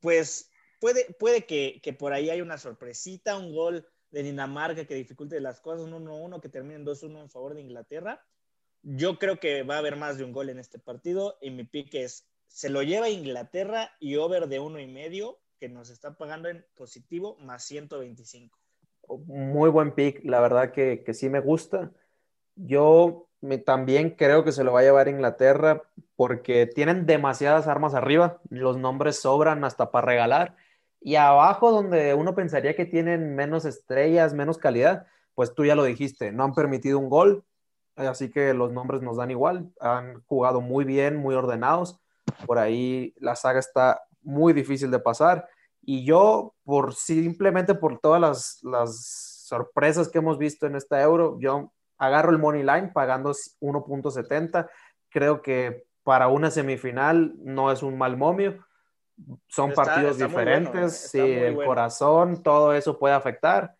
pues 0.00 0.50
puede, 0.80 1.12
puede 1.18 1.44
que, 1.44 1.80
que, 1.82 1.92
por 1.92 2.14
ahí 2.14 2.30
haya 2.30 2.42
una 2.42 2.56
sorpresita, 2.56 3.36
un 3.36 3.54
gol 3.54 3.86
de 4.10 4.22
Dinamarca 4.22 4.86
que 4.86 4.94
dificulte 4.94 5.40
las 5.40 5.60
cosas, 5.60 5.82
un 5.82 5.92
1-1 5.92 6.40
que 6.40 6.48
termine 6.48 6.80
2-1 6.80 7.20
en 7.20 7.30
favor 7.30 7.54
de 7.54 7.60
Inglaterra. 7.60 8.24
Yo 8.82 9.18
creo 9.18 9.38
que 9.38 9.62
va 9.62 9.74
a 9.74 9.78
haber 9.78 9.96
más 9.96 10.16
de 10.16 10.24
un 10.24 10.32
gol 10.32 10.48
en 10.48 10.58
este 10.58 10.78
partido 10.78 11.36
y 11.42 11.50
mi 11.50 11.64
pick 11.64 11.94
es, 11.94 12.26
se 12.48 12.70
lo 12.70 12.82
lleva 12.82 13.10
Inglaterra 13.10 13.94
y 14.00 14.16
over 14.16 14.48
de 14.48 14.58
uno 14.58 14.80
y 14.80 14.86
medio 14.86 15.38
que 15.62 15.68
nos 15.68 15.90
está 15.90 16.16
pagando 16.16 16.48
en 16.48 16.66
positivo 16.74 17.36
más 17.38 17.62
125. 17.62 18.58
Muy 19.26 19.70
buen 19.70 19.92
pick, 19.92 20.20
la 20.24 20.40
verdad 20.40 20.72
que, 20.72 21.04
que 21.04 21.14
sí 21.14 21.28
me 21.28 21.38
gusta. 21.38 21.92
Yo 22.56 23.28
me, 23.40 23.58
también 23.58 24.10
creo 24.10 24.42
que 24.42 24.50
se 24.50 24.64
lo 24.64 24.72
va 24.72 24.80
a 24.80 24.82
llevar 24.82 25.06
Inglaterra 25.06 25.84
porque 26.16 26.66
tienen 26.66 27.06
demasiadas 27.06 27.68
armas 27.68 27.94
arriba, 27.94 28.40
los 28.50 28.76
nombres 28.76 29.20
sobran 29.20 29.62
hasta 29.62 29.92
para 29.92 30.04
regalar. 30.04 30.56
Y 31.00 31.14
abajo, 31.14 31.70
donde 31.70 32.12
uno 32.14 32.34
pensaría 32.34 32.74
que 32.74 32.84
tienen 32.84 33.36
menos 33.36 33.64
estrellas, 33.64 34.34
menos 34.34 34.58
calidad, 34.58 35.06
pues 35.36 35.54
tú 35.54 35.64
ya 35.64 35.76
lo 35.76 35.84
dijiste, 35.84 36.32
no 36.32 36.42
han 36.42 36.54
permitido 36.54 36.98
un 36.98 37.08
gol, 37.08 37.44
así 37.94 38.32
que 38.32 38.52
los 38.52 38.72
nombres 38.72 39.00
nos 39.02 39.16
dan 39.16 39.30
igual, 39.30 39.70
han 39.78 40.22
jugado 40.22 40.60
muy 40.60 40.84
bien, 40.84 41.14
muy 41.14 41.36
ordenados. 41.36 42.00
Por 42.46 42.58
ahí 42.58 43.14
la 43.20 43.36
saga 43.36 43.60
está 43.60 44.02
muy 44.22 44.52
difícil 44.52 44.90
de 44.90 44.98
pasar. 44.98 45.48
Y 45.80 46.04
yo, 46.04 46.54
por 46.64 46.94
simplemente 46.94 47.74
por 47.74 47.98
todas 47.98 48.20
las, 48.20 48.58
las 48.62 49.42
sorpresas 49.46 50.08
que 50.08 50.18
hemos 50.18 50.38
visto 50.38 50.66
en 50.66 50.76
esta 50.76 51.02
euro, 51.02 51.38
yo 51.40 51.72
agarro 51.98 52.30
el 52.30 52.38
money 52.38 52.62
line 52.62 52.90
pagando 52.92 53.30
1.70. 53.30 54.68
Creo 55.08 55.42
que 55.42 55.84
para 56.02 56.28
una 56.28 56.50
semifinal 56.50 57.34
no 57.38 57.70
es 57.70 57.82
un 57.82 57.98
mal 57.98 58.16
momio. 58.16 58.64
Son 59.48 59.72
partidos 59.72 60.18
diferentes, 60.18 61.10
sí, 61.10 61.20
el 61.20 61.54
corazón, 61.56 62.42
todo 62.42 62.72
eso 62.72 62.98
puede 62.98 63.14
afectar. 63.14 63.76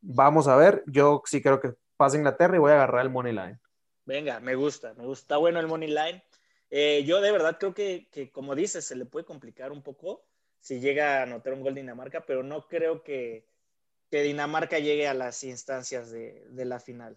Vamos 0.00 0.48
a 0.48 0.56
ver, 0.56 0.84
yo 0.86 1.22
sí 1.26 1.42
creo 1.42 1.60
que 1.60 1.74
pasa 1.96 2.16
Inglaterra 2.16 2.56
y 2.56 2.60
voy 2.60 2.70
a 2.70 2.76
agarrar 2.76 3.02
el 3.02 3.10
money 3.10 3.32
line. 3.32 3.58
Venga, 4.04 4.38
me 4.40 4.54
gusta, 4.54 4.94
me 4.94 5.04
gusta 5.04 5.36
bueno 5.36 5.58
el 5.58 5.66
money 5.66 5.88
line. 5.88 6.22
Eh, 6.70 7.04
yo 7.04 7.20
de 7.20 7.32
verdad 7.32 7.58
creo 7.58 7.74
que, 7.74 8.08
que, 8.10 8.30
como 8.30 8.54
dices, 8.54 8.84
se 8.84 8.96
le 8.96 9.06
puede 9.06 9.24
complicar 9.24 9.72
un 9.72 9.82
poco 9.82 10.24
si 10.60 10.80
llega 10.80 11.20
a 11.20 11.22
anotar 11.22 11.52
un 11.52 11.62
gol 11.62 11.74
Dinamarca, 11.74 12.26
pero 12.26 12.42
no 12.42 12.66
creo 12.66 13.02
que, 13.02 13.46
Dinamarca 14.10 14.78
llegue 14.78 15.06
a 15.06 15.14
las 15.14 15.44
instancias 15.44 16.10
de, 16.10 16.48
la 16.64 16.80
final. 16.80 17.16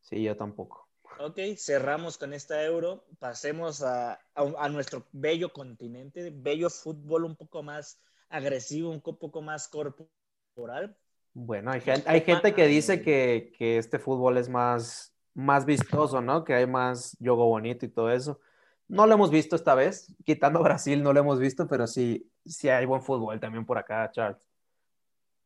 Sí, 0.00 0.22
yo 0.22 0.36
tampoco. 0.36 0.88
Ok, 1.18 1.38
cerramos 1.56 2.18
con 2.18 2.32
esta 2.32 2.62
euro. 2.64 3.04
Pasemos 3.18 3.82
a, 3.82 4.12
a- 4.12 4.54
a 4.58 4.68
nuestro 4.68 5.06
bello 5.12 5.52
continente, 5.52 6.30
bello 6.32 6.70
fútbol 6.70 7.24
un 7.24 7.34
poco 7.34 7.62
más 7.62 8.00
agresivo, 8.28 8.90
un 8.90 9.00
poco 9.00 9.42
más 9.42 9.68
corporal. 9.68 10.96
Bueno, 11.32 11.70
hay 11.70 11.80
gente, 11.80 12.08
hay 12.08 12.20
gente 12.20 12.54
que 12.54 12.66
dice 12.66 13.02
que, 13.02 13.52
que 13.56 13.78
este 13.78 13.98
fútbol 13.98 14.36
es 14.36 14.48
más, 14.48 15.09
más 15.34 15.64
vistoso, 15.64 16.20
¿no? 16.20 16.44
Que 16.44 16.54
hay 16.54 16.66
más 16.66 17.16
juego 17.20 17.46
bonito 17.46 17.86
y 17.86 17.88
todo 17.88 18.10
eso. 18.10 18.40
No 18.88 19.06
lo 19.06 19.14
hemos 19.14 19.30
visto 19.30 19.54
esta 19.56 19.74
vez, 19.74 20.14
quitando 20.24 20.62
Brasil 20.62 21.02
no 21.02 21.12
lo 21.12 21.20
hemos 21.20 21.38
visto, 21.38 21.68
pero 21.68 21.86
sí, 21.86 22.28
sí 22.44 22.68
hay 22.68 22.86
buen 22.86 23.02
fútbol 23.02 23.38
también 23.38 23.64
por 23.64 23.78
acá, 23.78 24.10
Charles. 24.10 24.40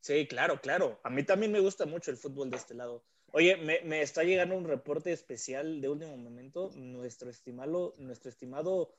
Sí, 0.01 0.27
claro, 0.27 0.61
claro. 0.61 1.01
A 1.03 1.11
mí 1.11 1.23
también 1.25 1.53
me 1.53 1.61
gusta 1.61 1.87
mucho 1.87 2.11
el 2.11 2.17
fútbol 2.17 2.51
de 2.51 2.57
este 2.57 2.75
lado. 2.75 3.05
Oye, 3.33 3.57
me, 3.57 3.81
me 3.83 4.03
está 4.03 4.23
llegando 4.23 4.57
un 4.57 4.65
reporte 4.65 5.13
especial 5.13 5.81
de 5.81 5.89
último 5.89 6.17
momento. 6.17 6.71
Nuestro 6.75 7.31
estimado, 7.31 7.95
nuestro 7.99 8.31
estimado 8.31 8.95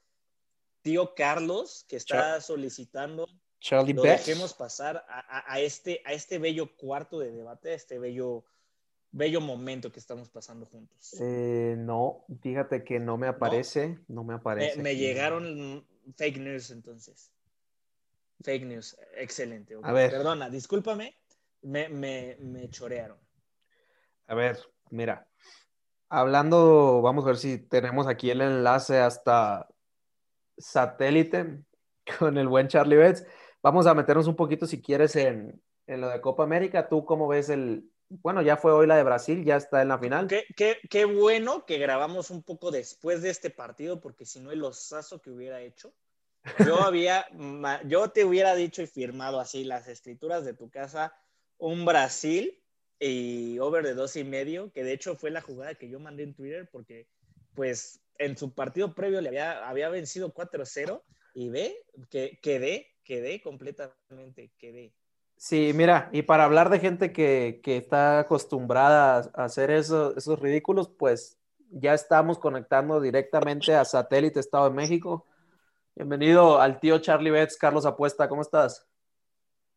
tío 0.81 1.13
Carlos, 1.15 1.85
que 1.87 1.95
está 1.95 2.41
solicitando 2.41 3.27
Charlie 3.59 3.93
lo 3.93 4.01
dejemos 4.03 4.53
pasar 4.53 5.05
a, 5.07 5.19
a- 5.19 5.53
a 5.53 5.59
este, 5.59 6.01
a 6.05 6.13
este 6.13 6.37
bello 6.37 6.75
cuarto 6.75 7.19
de 7.19 7.31
debate, 7.31 7.71
a 7.71 7.73
este 7.75 7.97
bello, 7.97 8.43
bello 9.15 9.39
momento 9.39 9.91
que 9.91 9.99
estamos 9.99 10.29
pasando 10.29 10.65
juntos. 10.65 11.15
Eh, 11.21 11.75
no, 11.77 12.25
fíjate 12.41 12.83
que 12.83 12.99
no 12.99 13.17
me 13.17 13.27
aparece, 13.27 13.97
no, 14.09 14.23
me 14.23 14.33
me, 14.33 14.39
aparece. 14.39 14.81
me 14.81 14.95
llegaron 14.97 15.85
fake 16.17 16.37
news 16.37 16.69
entonces. 16.69 17.31
Fake 18.43 18.65
news, 18.65 18.97
excelente. 19.15 19.75
A 19.81 19.93
ver. 19.93 20.11
Perdona, 20.11 20.49
discúlpame, 20.49 21.17
me, 21.61 21.87
me, 21.87 22.35
me 22.41 22.69
chorearon. 22.69 23.17
A 24.27 24.35
ver, 24.35 24.59
mira, 24.89 25.29
hablando, 26.09 27.01
vamos 27.01 27.23
a 27.23 27.27
ver 27.27 27.37
si 27.37 27.57
tenemos 27.57 28.07
aquí 28.07 28.29
el 28.29 28.41
enlace 28.41 28.99
hasta 28.99 29.69
satélite 30.57 31.63
con 32.19 32.37
el 32.37 32.49
buen 32.49 32.67
Charlie 32.67 32.97
Betts. 32.97 33.25
Vamos 33.63 33.87
a 33.87 33.93
meternos 33.93 34.27
un 34.27 34.35
poquito, 34.35 34.67
si 34.67 34.81
quieres, 34.81 35.15
en, 35.15 35.61
en 35.87 36.01
lo 36.01 36.09
de 36.09 36.19
Copa 36.19 36.43
América. 36.43 36.89
¿Tú 36.89 37.05
cómo 37.05 37.29
ves 37.29 37.49
el... 37.49 37.89
Bueno, 38.09 38.41
ya 38.41 38.55
fue 38.57 38.71
hoy 38.71 38.87
la 38.87 38.95
de 38.97 39.03
Brasil, 39.03 39.43
ya 39.43 39.55
está 39.55 39.81
en 39.81 39.87
la 39.87 39.97
final. 39.97 40.27
Qué, 40.27 40.45
qué- 40.55 40.77
qué 40.89 41.05
bueno 41.05 41.65
que 41.65 41.77
grabamos 41.77 42.29
un 42.29 42.43
poco 42.43 42.71
después 42.71 43.21
de 43.21 43.29
este 43.29 43.49
partido, 43.49 43.99
porque 43.99 44.25
si 44.25 44.39
no, 44.39 44.51
el 44.51 44.63
osazo 44.63 45.21
que 45.21 45.31
hubiera 45.31 45.61
hecho. 45.61 45.93
Yo 46.63 46.75
había, 46.81 47.25
yo 47.85 48.09
te 48.11 48.23
hubiera 48.23 48.53
dicho 48.55 48.83
y 48.83 48.87
firmado 48.87 49.39
así 49.39 49.63
las 49.63 49.87
escrituras 49.87 50.45
de 50.45 50.53
tu 50.53 50.69
casa, 50.69 51.13
un 51.57 51.85
Brasil 51.85 52.61
y 52.99 53.57
over 53.59 53.83
de 53.83 53.95
dos 53.95 54.15
y 54.15 54.23
medio, 54.23 54.71
que 54.71 54.83
de 54.83 54.93
hecho 54.93 55.15
fue 55.15 55.31
la 55.31 55.41
jugada 55.41 55.73
que 55.75 55.89
yo 55.89 55.99
mandé 55.99 56.23
en 56.23 56.35
Twitter, 56.35 56.69
porque 56.71 57.07
pues 57.55 57.99
en 58.19 58.37
su 58.37 58.53
partido 58.53 58.93
previo 58.93 59.21
le 59.21 59.29
había, 59.29 59.67
había 59.67 59.89
vencido 59.89 60.33
4-0 60.33 61.03
y 61.33 61.49
ve 61.49 61.83
que 62.11 62.39
quedé, 62.43 62.87
quedé 63.03 63.41
completamente, 63.41 64.51
quedé. 64.59 64.93
Sí, 65.37 65.71
mira, 65.75 66.09
y 66.13 66.21
para 66.23 66.45
hablar 66.45 66.69
de 66.69 66.79
gente 66.79 67.11
que, 67.11 67.59
que 67.63 67.77
está 67.77 68.19
acostumbrada 68.19 69.29
a 69.35 69.43
hacer 69.45 69.69
eso- 69.69 70.15
esos 70.15 70.39
ridículos, 70.39 70.89
pues 70.89 71.37
ya 71.69 71.93
estamos 71.93 72.39
conectando 72.39 73.01
directamente 73.01 73.75
a 73.75 73.85
Satélite 73.85 74.39
Estado 74.39 74.69
de 74.69 74.75
México. 74.75 75.25
Bienvenido 75.95 76.61
al 76.61 76.79
tío 76.79 76.99
Charlie 76.99 77.31
Betts, 77.31 77.57
Carlos 77.57 77.85
Apuesta, 77.85 78.29
¿cómo 78.29 78.41
estás? 78.41 78.87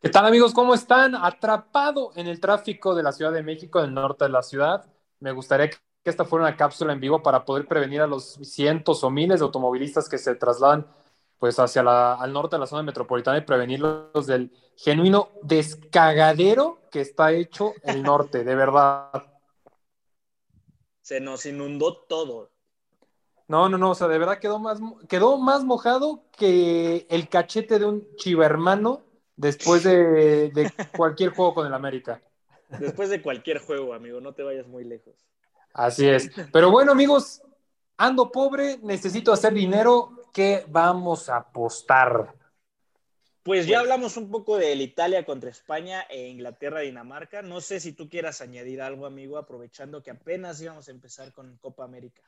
¿Qué 0.00 0.08
tal 0.10 0.26
amigos? 0.26 0.54
¿Cómo 0.54 0.74
están? 0.74 1.14
Atrapado 1.16 2.12
en 2.16 2.28
el 2.28 2.40
tráfico 2.40 2.94
de 2.94 3.02
la 3.02 3.12
Ciudad 3.12 3.32
de 3.32 3.42
México, 3.42 3.82
del 3.82 3.94
norte 3.94 4.24
de 4.24 4.30
la 4.30 4.42
ciudad. 4.42 4.86
Me 5.20 5.32
gustaría 5.32 5.70
que 5.70 5.78
esta 6.04 6.24
fuera 6.24 6.46
una 6.46 6.56
cápsula 6.56 6.92
en 6.92 7.00
vivo 7.00 7.22
para 7.22 7.44
poder 7.44 7.66
prevenir 7.66 8.00
a 8.00 8.06
los 8.06 8.34
cientos 8.42 9.02
o 9.04 9.10
miles 9.10 9.40
de 9.40 9.46
automovilistas 9.46 10.08
que 10.08 10.18
se 10.18 10.34
trasladan 10.36 10.86
pues 11.38 11.58
hacia 11.58 11.82
la, 11.82 12.14
al 12.14 12.32
norte 12.32 12.56
de 12.56 12.60
la 12.60 12.66
zona 12.66 12.82
metropolitana 12.82 13.38
y 13.38 13.42
prevenirlos 13.42 14.26
del 14.26 14.50
genuino 14.76 15.30
descagadero 15.42 16.80
que 16.90 17.00
está 17.00 17.32
hecho 17.32 17.74
el 17.82 18.02
norte, 18.02 18.44
de 18.44 18.54
verdad. 18.54 19.10
Se 21.00 21.20
nos 21.20 21.46
inundó 21.46 21.96
todo. 21.96 22.50
No, 23.46 23.68
no, 23.68 23.78
no, 23.78 23.90
o 23.92 23.94
sea, 23.94 24.08
de 24.08 24.18
verdad 24.18 24.38
quedó 24.38 24.58
más, 24.58 24.78
quedó 25.08 25.38
más 25.38 25.64
mojado 25.64 26.24
que 26.36 27.06
el 27.08 27.28
cachete 27.28 27.78
de 27.78 27.86
un 27.86 28.06
chivermano 28.16 29.02
después 29.36 29.84
de, 29.84 30.50
de 30.50 30.70
cualquier 30.96 31.30
juego 31.30 31.54
con 31.54 31.66
el 31.66 31.72
América. 31.72 32.20
Después 32.78 33.08
de 33.08 33.22
cualquier 33.22 33.58
juego, 33.58 33.94
amigo, 33.94 34.20
no 34.20 34.34
te 34.34 34.42
vayas 34.42 34.66
muy 34.66 34.84
lejos. 34.84 35.14
Así 35.72 36.06
es. 36.06 36.30
Pero 36.52 36.70
bueno, 36.70 36.92
amigos, 36.92 37.40
ando 37.96 38.30
pobre, 38.30 38.78
necesito 38.82 39.32
hacer 39.32 39.54
dinero. 39.54 40.10
¿Qué 40.32 40.64
vamos 40.68 41.28
a 41.28 41.36
apostar? 41.38 42.34
Pues 43.42 43.66
ya 43.66 43.80
hablamos 43.80 44.16
un 44.18 44.30
poco 44.30 44.58
del 44.58 44.82
Italia 44.82 45.24
contra 45.24 45.48
España 45.48 46.02
e 46.10 46.28
Inglaterra-Dinamarca. 46.28 47.40
No 47.40 47.60
sé 47.62 47.80
si 47.80 47.92
tú 47.92 48.08
quieras 48.08 48.40
añadir 48.42 48.82
algo, 48.82 49.06
amigo, 49.06 49.38
aprovechando 49.38 50.02
que 50.02 50.10
apenas 50.10 50.60
íbamos 50.60 50.88
a 50.88 50.90
empezar 50.90 51.32
con 51.32 51.56
Copa 51.56 51.84
América. 51.84 52.22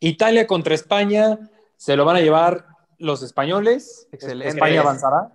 Italia 0.00 0.46
contra 0.46 0.74
España, 0.74 1.38
se 1.76 1.96
lo 1.96 2.04
van 2.04 2.16
a 2.16 2.20
llevar 2.20 2.66
los 2.98 3.22
españoles. 3.22 4.06
Excelente. 4.12 4.48
España 4.48 4.80
avanzará. 4.80 5.32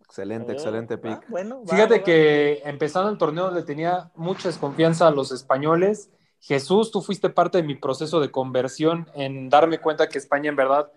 Excelente, 0.00 0.52
excelente 0.52 0.94
Oh, 0.94 1.00
pick. 1.00 1.12
ah, 1.12 1.24
bueno, 1.28 1.64
va, 1.64 1.74
Fíjate 1.74 1.94
va, 1.94 1.98
va. 2.00 2.04
que 2.04 2.62
empezando 2.66 3.08
el 3.08 3.16
torneo 3.16 3.50
le 3.50 3.62
tenía 3.62 4.10
mucha 4.14 4.48
desconfianza 4.48 5.06
a 5.08 5.10
los 5.10 5.32
españoles. 5.32 6.10
Jesús, 6.38 6.90
tú 6.90 7.00
fuiste 7.00 7.30
parte 7.30 7.58
de 7.58 7.64
mi 7.64 7.76
proceso 7.76 8.20
de 8.20 8.30
conversión 8.30 9.08
en 9.14 9.48
darme 9.48 9.78
cuenta 9.78 10.08
que 10.10 10.18
España 10.18 10.50
en 10.50 10.56
verdad 10.56 10.92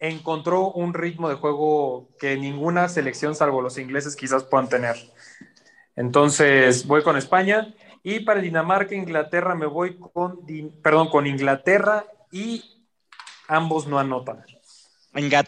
encontró 0.00 0.72
un 0.72 0.94
ritmo 0.94 1.28
de 1.28 1.36
juego 1.36 2.08
que 2.18 2.36
ninguna 2.36 2.88
selección, 2.88 3.34
salvo 3.34 3.62
los 3.62 3.78
ingleses, 3.78 4.16
quizás 4.16 4.44
puedan 4.44 4.68
tener. 4.68 4.96
Entonces 5.96 6.86
voy 6.86 7.02
con 7.02 7.16
España 7.16 7.74
y 8.02 8.20
para 8.20 8.40
Dinamarca, 8.40 8.94
Inglaterra 8.94 9.54
me 9.54 9.66
voy 9.66 9.98
con, 9.98 10.40
perdón, 10.82 11.10
con 11.10 11.26
Inglaterra 11.26 12.06
y 12.32 12.64
ambos 13.48 13.86
no 13.86 13.98
anotan. 13.98 14.44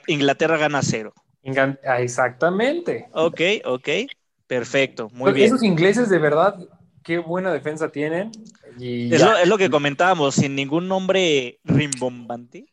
Inglaterra 0.07 0.59
gana 0.59 0.83
cero. 0.83 1.15
Ah, 1.85 2.01
exactamente. 2.01 3.09
Ok, 3.13 3.41
ok. 3.65 3.89
Perfecto, 4.47 5.09
muy 5.11 5.25
Pues 5.25 5.35
bien. 5.35 5.47
Esos 5.47 5.63
ingleses 5.63 6.11
de 6.11 6.19
verdad, 6.19 6.59
qué 7.03 7.19
buena 7.19 7.53
defensa 7.53 7.91
tienen. 7.91 8.31
Y 8.79 9.15
Es 9.15 9.23
lo, 9.23 9.37
es 9.37 9.49
lo 9.49 9.57
que 9.57 9.71
comentábamos, 9.71 10.35
sin 10.35 10.55
ningún 10.55 10.89
nombre 10.89 11.59
rimbombante, 11.65 12.67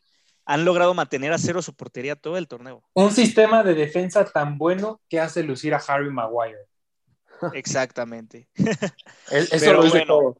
han 0.52 0.64
logrado 0.64 0.94
mantener 0.94 1.32
a 1.32 1.38
cero 1.38 1.62
su 1.62 1.74
portería 1.74 2.16
todo 2.16 2.36
el 2.36 2.48
torneo. 2.48 2.82
un 2.94 3.12
sistema 3.12 3.62
de 3.62 3.74
defensa 3.74 4.24
tan 4.24 4.58
bueno 4.58 5.00
que 5.08 5.20
hace 5.20 5.42
lucir 5.44 5.74
a 5.74 5.78
Harry 5.86 6.10
Maguire. 6.10 6.66
Exactamente. 7.54 8.48
Es- 9.30 9.52
Eso 9.52 9.58
Pero 9.64 9.72
lo 9.78 9.82
dice 9.84 9.98
bueno. 9.98 10.14
todo. 10.14 10.36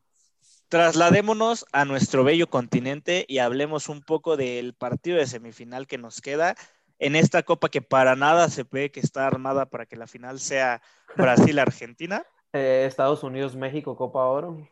Trasladémonos 0.68 1.66
a 1.72 1.84
nuestro 1.84 2.22
bello 2.24 2.48
continente 2.48 3.24
y 3.28 3.38
hablemos 3.38 3.88
un 3.88 4.02
poco 4.02 4.36
del 4.36 4.74
partido 4.74 5.18
de 5.18 5.26
semifinal 5.26 5.86
que 5.86 5.98
nos 5.98 6.20
queda 6.20 6.54
en 6.98 7.16
esta 7.16 7.42
copa 7.42 7.68
que 7.70 7.82
para 7.82 8.14
nada 8.14 8.48
se 8.48 8.64
ve 8.64 8.90
que 8.92 9.00
está 9.00 9.26
armada 9.26 9.66
para 9.66 9.86
que 9.86 9.96
la 9.96 10.06
final 10.06 10.38
sea 10.40 10.82
Brasil-Argentina. 11.16 12.24
Eh, 12.52 12.84
Estados 12.84 13.22
Unidos, 13.22 13.54
México, 13.54 13.96
Copa 13.96 14.24
Oro. 14.26 14.68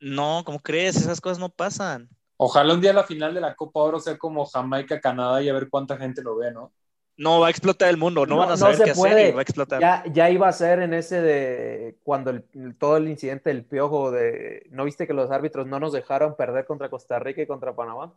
No, 0.00 0.42
¿cómo 0.46 0.60
crees? 0.60 0.96
Esas 0.96 1.20
cosas 1.20 1.38
no 1.38 1.50
pasan. 1.50 2.08
Ojalá 2.38 2.74
un 2.74 2.80
día 2.80 2.92
la 2.92 3.04
final 3.04 3.34
de 3.34 3.40
la 3.40 3.54
Copa 3.54 3.80
Oro 3.80 3.98
sea 3.98 4.18
como 4.18 4.44
Jamaica-Canadá 4.44 5.42
y 5.42 5.48
a 5.48 5.54
ver 5.54 5.68
cuánta 5.70 5.96
gente 5.96 6.22
lo 6.22 6.36
ve, 6.36 6.52
¿no? 6.52 6.72
No, 7.18 7.40
va 7.40 7.46
a 7.46 7.50
explotar 7.50 7.88
el 7.88 7.96
mundo, 7.96 8.26
no, 8.26 8.34
No, 8.34 8.40
van 8.40 8.48
a 8.48 8.52
no 8.52 8.56
saber 8.58 8.76
se 8.76 8.84
qué 8.84 8.90
hacer 8.90 9.02
puede. 9.12 9.28
y 9.30 9.32
va 9.32 9.38
a 9.38 9.42
explotar. 9.42 9.80
Ya, 9.80 10.04
ya 10.12 10.28
iba 10.28 10.48
a 10.48 10.52
ser 10.52 10.80
en 10.80 10.92
ese 10.92 11.22
de 11.22 11.96
cuando 12.02 12.30
el- 12.30 12.44
todo 12.78 12.98
el 12.98 13.08
incidente 13.08 13.48
del 13.48 13.64
piojo 13.64 14.10
de 14.10 14.66
¿no 14.70 14.84
viste 14.84 15.06
que 15.06 15.14
los 15.14 15.30
árbitros 15.30 15.66
no 15.66 15.80
nos 15.80 15.92
dejaron 15.94 16.36
perder 16.36 16.66
contra 16.66 16.90
Costa 16.90 17.18
Rica 17.18 17.40
y 17.40 17.46
contra 17.46 17.74
Panamá? 17.74 18.12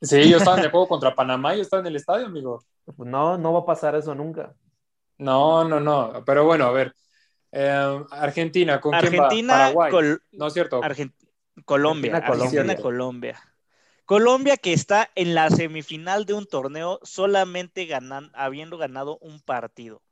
Sí, 0.00 0.28
yo 0.28 0.36
estaba 0.36 0.58
en 0.58 0.64
el 0.64 0.70
juego 0.70 0.86
contra 0.86 1.14
Panamá, 1.14 1.54
yo 1.56 1.62
estaba 1.62 1.80
en 1.80 1.86
el 1.88 1.96
estadio, 1.96 2.26
amigo. 2.26 2.62
Pues 2.84 3.08
no, 3.08 3.38
no 3.38 3.52
va 3.52 3.60
a 3.60 3.64
pasar 3.66 3.96
eso 3.96 4.14
nunca. 4.14 4.54
No, 5.18 5.64
no, 5.64 5.80
no. 5.80 6.22
Pero 6.24 6.44
bueno, 6.44 6.66
a 6.66 6.72
ver. 6.72 6.94
Eh, 7.50 8.04
Argentina, 8.10 8.80
¿con 8.80 8.92
quién 8.92 9.02
va? 9.02 9.26
Argentina, 9.26 9.52
Paraguay. 9.54 9.90
Col- 9.90 10.22
No 10.32 10.46
es 10.46 10.52
cierto. 10.52 10.80
Colombia, 10.80 10.86
Argentina, 10.86 11.64
Colombia. 11.64 12.16
Argentina, 12.16 12.76
Colombia. 12.82 13.40
Colombia 14.04 14.56
que 14.58 14.72
está 14.72 15.10
en 15.14 15.34
la 15.34 15.48
semifinal 15.50 16.26
de 16.26 16.34
un 16.34 16.46
torneo 16.46 17.00
solamente 17.02 17.86
ganan, 17.86 18.30
habiendo 18.34 18.76
ganado 18.76 19.18
un 19.18 19.40
partido 19.40 20.02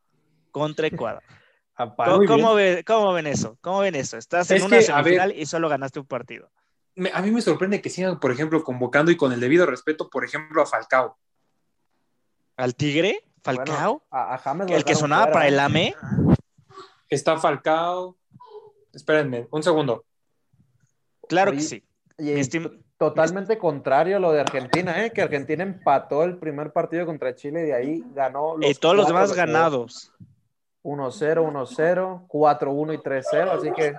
contra 0.50 0.86
Ecuador. 0.86 1.22
Aparte, 1.74 2.10
¿Cómo, 2.12 2.16
muy 2.18 2.26
bien. 2.26 2.38
cómo 2.40 2.54
ve- 2.54 2.84
cómo 2.86 3.12
ven 3.12 3.26
eso? 3.26 3.58
¿Cómo 3.60 3.80
ven 3.80 3.94
eso? 3.94 4.16
Estás 4.16 4.50
en 4.50 4.62
una 4.62 4.78
que, 4.78 4.84
a 4.90 4.96
ver- 5.02 5.04
semifinal 5.04 5.32
y 5.36 5.46
solo 5.46 5.68
ganaste 5.68 6.00
un 6.00 6.06
partido. 6.06 6.50
Me- 6.94 7.10
a 7.12 7.20
mí 7.22 7.30
me 7.30 7.40
sorprende 7.42 7.80
que 7.80 7.90
sigan, 7.90 8.20
por 8.20 8.30
ejemplo, 8.32 8.62
convocando 8.64 9.10
y 9.10 9.16
con 9.16 9.32
el 9.32 9.40
debido 9.40 9.66
respeto, 9.66 10.08
por 10.10 10.24
ejemplo, 10.24 10.62
a 10.62 10.66
Falcao. 10.66 11.18
¿Al 12.56 12.74
Tigre? 12.74 13.24
bueno, 13.44 13.64
¿Falcao? 13.64 14.02
a, 14.10 14.34
a 14.34 14.38
James 14.38 14.70
lo 14.70 14.76
¿El 14.76 14.84
que 14.84 14.94
sonaba 14.94 15.32
para 15.32 15.48
el 15.48 15.58
AME? 15.58 15.94
Está 17.08 17.38
Falcao. 17.38 18.16
Espérenme, 18.92 19.48
un 19.50 19.62
segundo. 19.62 20.04
Claro 21.28 21.50
Oye, 21.52 21.60
que 21.60 21.64
sí. 21.66 21.82
Y 22.18 22.40
totalmente 22.98 23.58
contrario 23.58 24.16
a 24.16 24.20
lo 24.20 24.32
de 24.32 24.40
Argentina, 24.40 25.04
¿eh? 25.04 25.10
que 25.10 25.22
Argentina 25.22 25.62
empató 25.62 26.22
el 26.24 26.38
primer 26.38 26.72
partido 26.72 27.04
contra 27.04 27.34
Chile 27.34 27.62
y 27.62 27.66
de 27.66 27.74
ahí 27.74 28.04
ganó. 28.14 28.56
y 28.60 28.74
todos 28.74 28.94
los 28.94 29.06
demás 29.06 29.34
ganados. 29.34 30.12
1-0, 30.84 31.42
1-0, 31.42 32.26
4-1 32.28 32.94
y 32.94 32.98
3-0, 32.98 33.50
así 33.50 33.72
que 33.72 33.94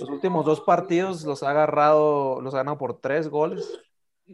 los 0.00 0.10
últimos 0.10 0.44
dos 0.44 0.60
partidos 0.60 1.24
los 1.24 1.42
ha 1.42 1.50
agarrado, 1.50 2.40
los 2.40 2.54
ha 2.54 2.58
ganado 2.58 2.78
por 2.78 3.00
tres 3.00 3.28
goles. 3.28 3.80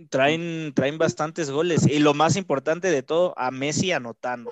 Traen, 0.09 0.73
traen 0.75 0.97
bastantes 0.97 1.51
goles 1.51 1.87
y 1.87 1.99
lo 1.99 2.15
más 2.15 2.37
importante 2.37 2.91
de 2.91 3.03
todo, 3.03 3.35
a 3.37 3.51
Messi 3.51 3.93
anotando. 3.93 4.51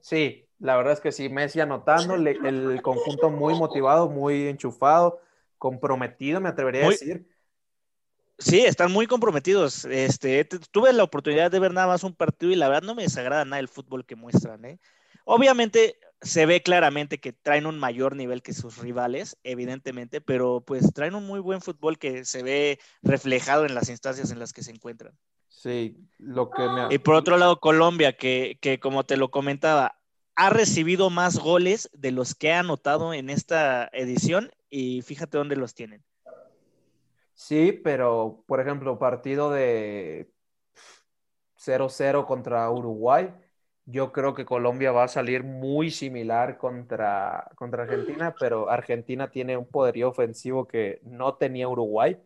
Sí, 0.00 0.46
la 0.58 0.76
verdad 0.76 0.94
es 0.94 1.00
que 1.00 1.12
sí, 1.12 1.28
Messi 1.28 1.60
anotando, 1.60 2.14
el 2.14 2.82
conjunto 2.82 3.30
muy 3.30 3.54
motivado, 3.54 4.08
muy 4.08 4.48
enchufado, 4.48 5.20
comprometido, 5.58 6.40
me 6.40 6.48
atrevería 6.48 6.86
a 6.86 6.90
decir. 6.90 7.26
Sí, 8.38 8.60
están 8.60 8.90
muy 8.90 9.06
comprometidos. 9.06 9.84
Este, 9.84 10.44
tuve 10.44 10.92
la 10.92 11.04
oportunidad 11.04 11.50
de 11.50 11.60
ver 11.60 11.72
nada 11.72 11.86
más 11.86 12.02
un 12.04 12.14
partido 12.14 12.50
y 12.50 12.56
la 12.56 12.68
verdad 12.68 12.82
no 12.82 12.94
me 12.94 13.04
desagrada 13.04 13.44
nada 13.44 13.60
el 13.60 13.68
fútbol 13.68 14.04
que 14.04 14.16
muestran. 14.16 14.64
¿eh? 14.64 14.80
Obviamente 15.24 15.98
se 16.20 16.46
ve 16.46 16.62
claramente 16.62 17.18
que 17.18 17.32
traen 17.32 17.66
un 17.66 17.78
mayor 17.78 18.16
nivel 18.16 18.42
que 18.42 18.52
sus 18.52 18.78
rivales, 18.78 19.36
evidentemente, 19.44 20.20
pero 20.20 20.62
pues 20.66 20.92
traen 20.92 21.14
un 21.14 21.26
muy 21.26 21.38
buen 21.38 21.60
fútbol 21.60 21.98
que 21.98 22.24
se 22.24 22.42
ve 22.42 22.80
reflejado 23.02 23.66
en 23.66 23.74
las 23.74 23.88
instancias 23.88 24.30
en 24.30 24.38
las 24.38 24.52
que 24.52 24.62
se 24.62 24.72
encuentran. 24.72 25.16
Sí, 25.48 25.96
lo 26.18 26.50
que 26.50 26.62
me... 26.62 26.94
Y 26.94 26.98
por 26.98 27.14
otro 27.14 27.36
lado, 27.36 27.60
Colombia, 27.60 28.16
que, 28.16 28.58
que 28.60 28.80
como 28.80 29.04
te 29.04 29.16
lo 29.16 29.30
comentaba, 29.30 29.98
ha 30.34 30.50
recibido 30.50 31.10
más 31.10 31.38
goles 31.38 31.88
de 31.92 32.10
los 32.10 32.34
que 32.34 32.52
ha 32.52 32.60
anotado 32.60 33.14
en 33.14 33.30
esta 33.30 33.88
edición 33.92 34.50
y 34.68 35.02
fíjate 35.02 35.38
dónde 35.38 35.56
los 35.56 35.74
tienen. 35.74 36.02
Sí, 37.34 37.72
pero 37.72 38.44
por 38.46 38.60
ejemplo, 38.60 38.98
partido 38.98 39.50
de 39.50 40.30
0-0 41.56 42.26
contra 42.26 42.70
Uruguay, 42.70 43.34
yo 43.86 44.12
creo 44.12 44.34
que 44.34 44.44
Colombia 44.44 44.92
va 44.92 45.04
a 45.04 45.08
salir 45.08 45.44
muy 45.44 45.90
similar 45.90 46.56
contra, 46.56 47.50
contra 47.56 47.82
Argentina, 47.82 48.34
pero 48.38 48.70
Argentina 48.70 49.30
tiene 49.30 49.56
un 49.56 49.66
poderío 49.66 50.08
ofensivo 50.08 50.66
que 50.66 51.00
no 51.04 51.34
tenía 51.34 51.68
Uruguay. 51.68 52.16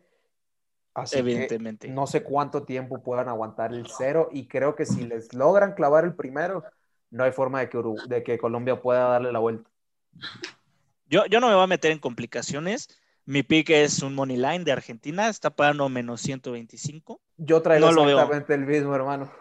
Así 0.93 1.19
Evidentemente. 1.19 1.87
no 1.87 2.07
sé 2.07 2.23
cuánto 2.23 2.63
tiempo 2.63 3.01
puedan 3.01 3.29
aguantar 3.29 3.73
el 3.73 3.85
cero 3.87 4.29
y 4.31 4.47
creo 4.47 4.75
que 4.75 4.85
si 4.85 5.05
les 5.05 5.33
logran 5.33 5.73
clavar 5.73 6.03
el 6.03 6.15
primero, 6.15 6.63
no 7.11 7.23
hay 7.23 7.31
forma 7.31 7.59
de 7.59 7.69
que, 7.69 7.81
de 8.07 8.23
que 8.23 8.37
Colombia 8.37 8.81
pueda 8.81 9.07
darle 9.07 9.31
la 9.31 9.39
vuelta. 9.39 9.69
Yo, 11.07 11.25
yo 11.25 11.39
no 11.39 11.47
me 11.47 11.53
voy 11.53 11.63
a 11.63 11.67
meter 11.67 11.91
en 11.91 11.99
complicaciones. 11.99 12.89
Mi 13.29 13.43
pick 13.43 13.69
es 13.69 14.01
un 14.01 14.15
money 14.15 14.37
line 14.37 14.63
de 14.63 14.71
Argentina, 14.71 15.29
está 15.29 15.51
pagando 15.51 15.87
menos 15.87 16.19
125. 16.21 17.21
Yo 17.37 17.61
traigo 17.61 17.87
exactamente 17.87 18.55
el 18.55 18.65
mismo, 18.65 18.95
hermano. 18.95 19.31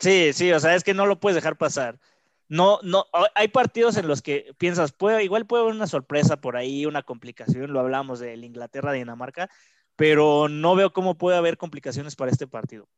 Sí, 0.00 0.32
sí, 0.32 0.50
o 0.50 0.58
sea, 0.58 0.74
es 0.74 0.82
que 0.82 0.94
no 0.94 1.04
lo 1.04 1.20
puedes 1.20 1.34
dejar 1.34 1.58
pasar. 1.58 2.00
No, 2.48 2.78
no, 2.82 3.04
hay 3.34 3.48
partidos 3.48 3.98
en 3.98 4.08
los 4.08 4.22
que 4.22 4.54
piensas, 4.56 4.92
puede, 4.92 5.24
igual 5.24 5.44
puede 5.44 5.64
haber 5.64 5.74
una 5.74 5.86
sorpresa 5.86 6.40
por 6.40 6.56
ahí, 6.56 6.86
una 6.86 7.02
complicación, 7.02 7.70
lo 7.70 7.80
hablamos 7.80 8.18
del 8.18 8.44
Inglaterra-Dinamarca, 8.44 9.50
pero 9.94 10.48
no 10.48 10.74
veo 10.74 10.94
cómo 10.94 11.18
puede 11.18 11.36
haber 11.36 11.58
complicaciones 11.58 12.16
para 12.16 12.30
este 12.30 12.46
partido. 12.46 12.88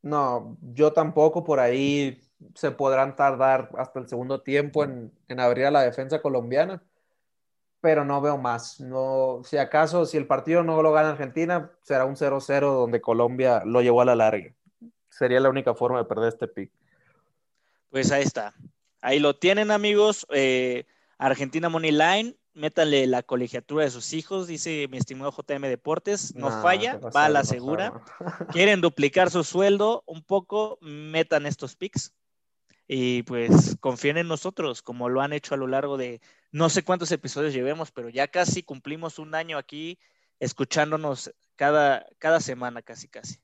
No, 0.00 0.56
yo 0.62 0.94
tampoco, 0.94 1.44
por 1.44 1.60
ahí 1.60 2.22
se 2.54 2.70
podrán 2.70 3.16
tardar 3.16 3.68
hasta 3.76 4.00
el 4.00 4.08
segundo 4.08 4.40
tiempo 4.40 4.82
en, 4.82 5.12
en 5.28 5.40
abrir 5.40 5.66
a 5.66 5.70
la 5.70 5.82
defensa 5.82 6.22
colombiana 6.22 6.82
pero 7.86 8.04
no 8.04 8.20
veo 8.20 8.36
más. 8.36 8.80
No, 8.80 9.42
si 9.44 9.58
acaso, 9.58 10.06
si 10.06 10.16
el 10.16 10.26
partido 10.26 10.64
no 10.64 10.82
lo 10.82 10.90
gana 10.90 11.10
Argentina, 11.10 11.70
será 11.82 12.04
un 12.04 12.16
0-0 12.16 12.60
donde 12.60 13.00
Colombia 13.00 13.62
lo 13.64 13.80
llevó 13.80 14.00
a 14.00 14.04
la 14.04 14.16
larga. 14.16 14.52
Sería 15.08 15.38
la 15.38 15.50
única 15.50 15.72
forma 15.72 15.98
de 15.98 16.04
perder 16.04 16.30
este 16.30 16.48
pick. 16.48 16.72
Pues 17.88 18.10
ahí 18.10 18.24
está. 18.24 18.54
Ahí 19.02 19.20
lo 19.20 19.36
tienen, 19.36 19.70
amigos. 19.70 20.26
Eh, 20.30 20.84
Argentina 21.16 21.68
Money 21.68 21.92
Line, 21.92 22.36
métanle 22.54 23.06
la 23.06 23.22
colegiatura 23.22 23.84
de 23.84 23.92
sus 23.92 24.12
hijos, 24.14 24.48
dice 24.48 24.88
mi 24.90 24.98
estimado 24.98 25.30
JM 25.30 25.62
Deportes. 25.68 26.34
No 26.34 26.50
falla, 26.60 26.98
va 27.14 27.26
a 27.26 27.28
la 27.28 27.44
segura. 27.44 28.02
Quieren 28.50 28.80
duplicar 28.80 29.30
su 29.30 29.44
sueldo 29.44 30.02
un 30.06 30.24
poco, 30.24 30.76
metan 30.80 31.46
estos 31.46 31.76
picks. 31.76 32.12
Y 32.88 33.22
pues 33.22 33.76
confíen 33.78 34.16
en 34.16 34.26
nosotros, 34.26 34.82
como 34.82 35.08
lo 35.08 35.20
han 35.20 35.32
hecho 35.32 35.54
a 35.54 35.56
lo 35.56 35.68
largo 35.68 35.96
de 35.96 36.20
no 36.56 36.70
sé 36.70 36.82
cuántos 36.82 37.12
episodios 37.12 37.52
llevemos, 37.52 37.90
pero 37.90 38.08
ya 38.08 38.28
casi 38.28 38.62
cumplimos 38.62 39.18
un 39.18 39.34
año 39.34 39.58
aquí 39.58 39.98
escuchándonos 40.40 41.30
cada, 41.54 42.06
cada 42.18 42.40
semana, 42.40 42.80
casi, 42.80 43.08
casi. 43.08 43.42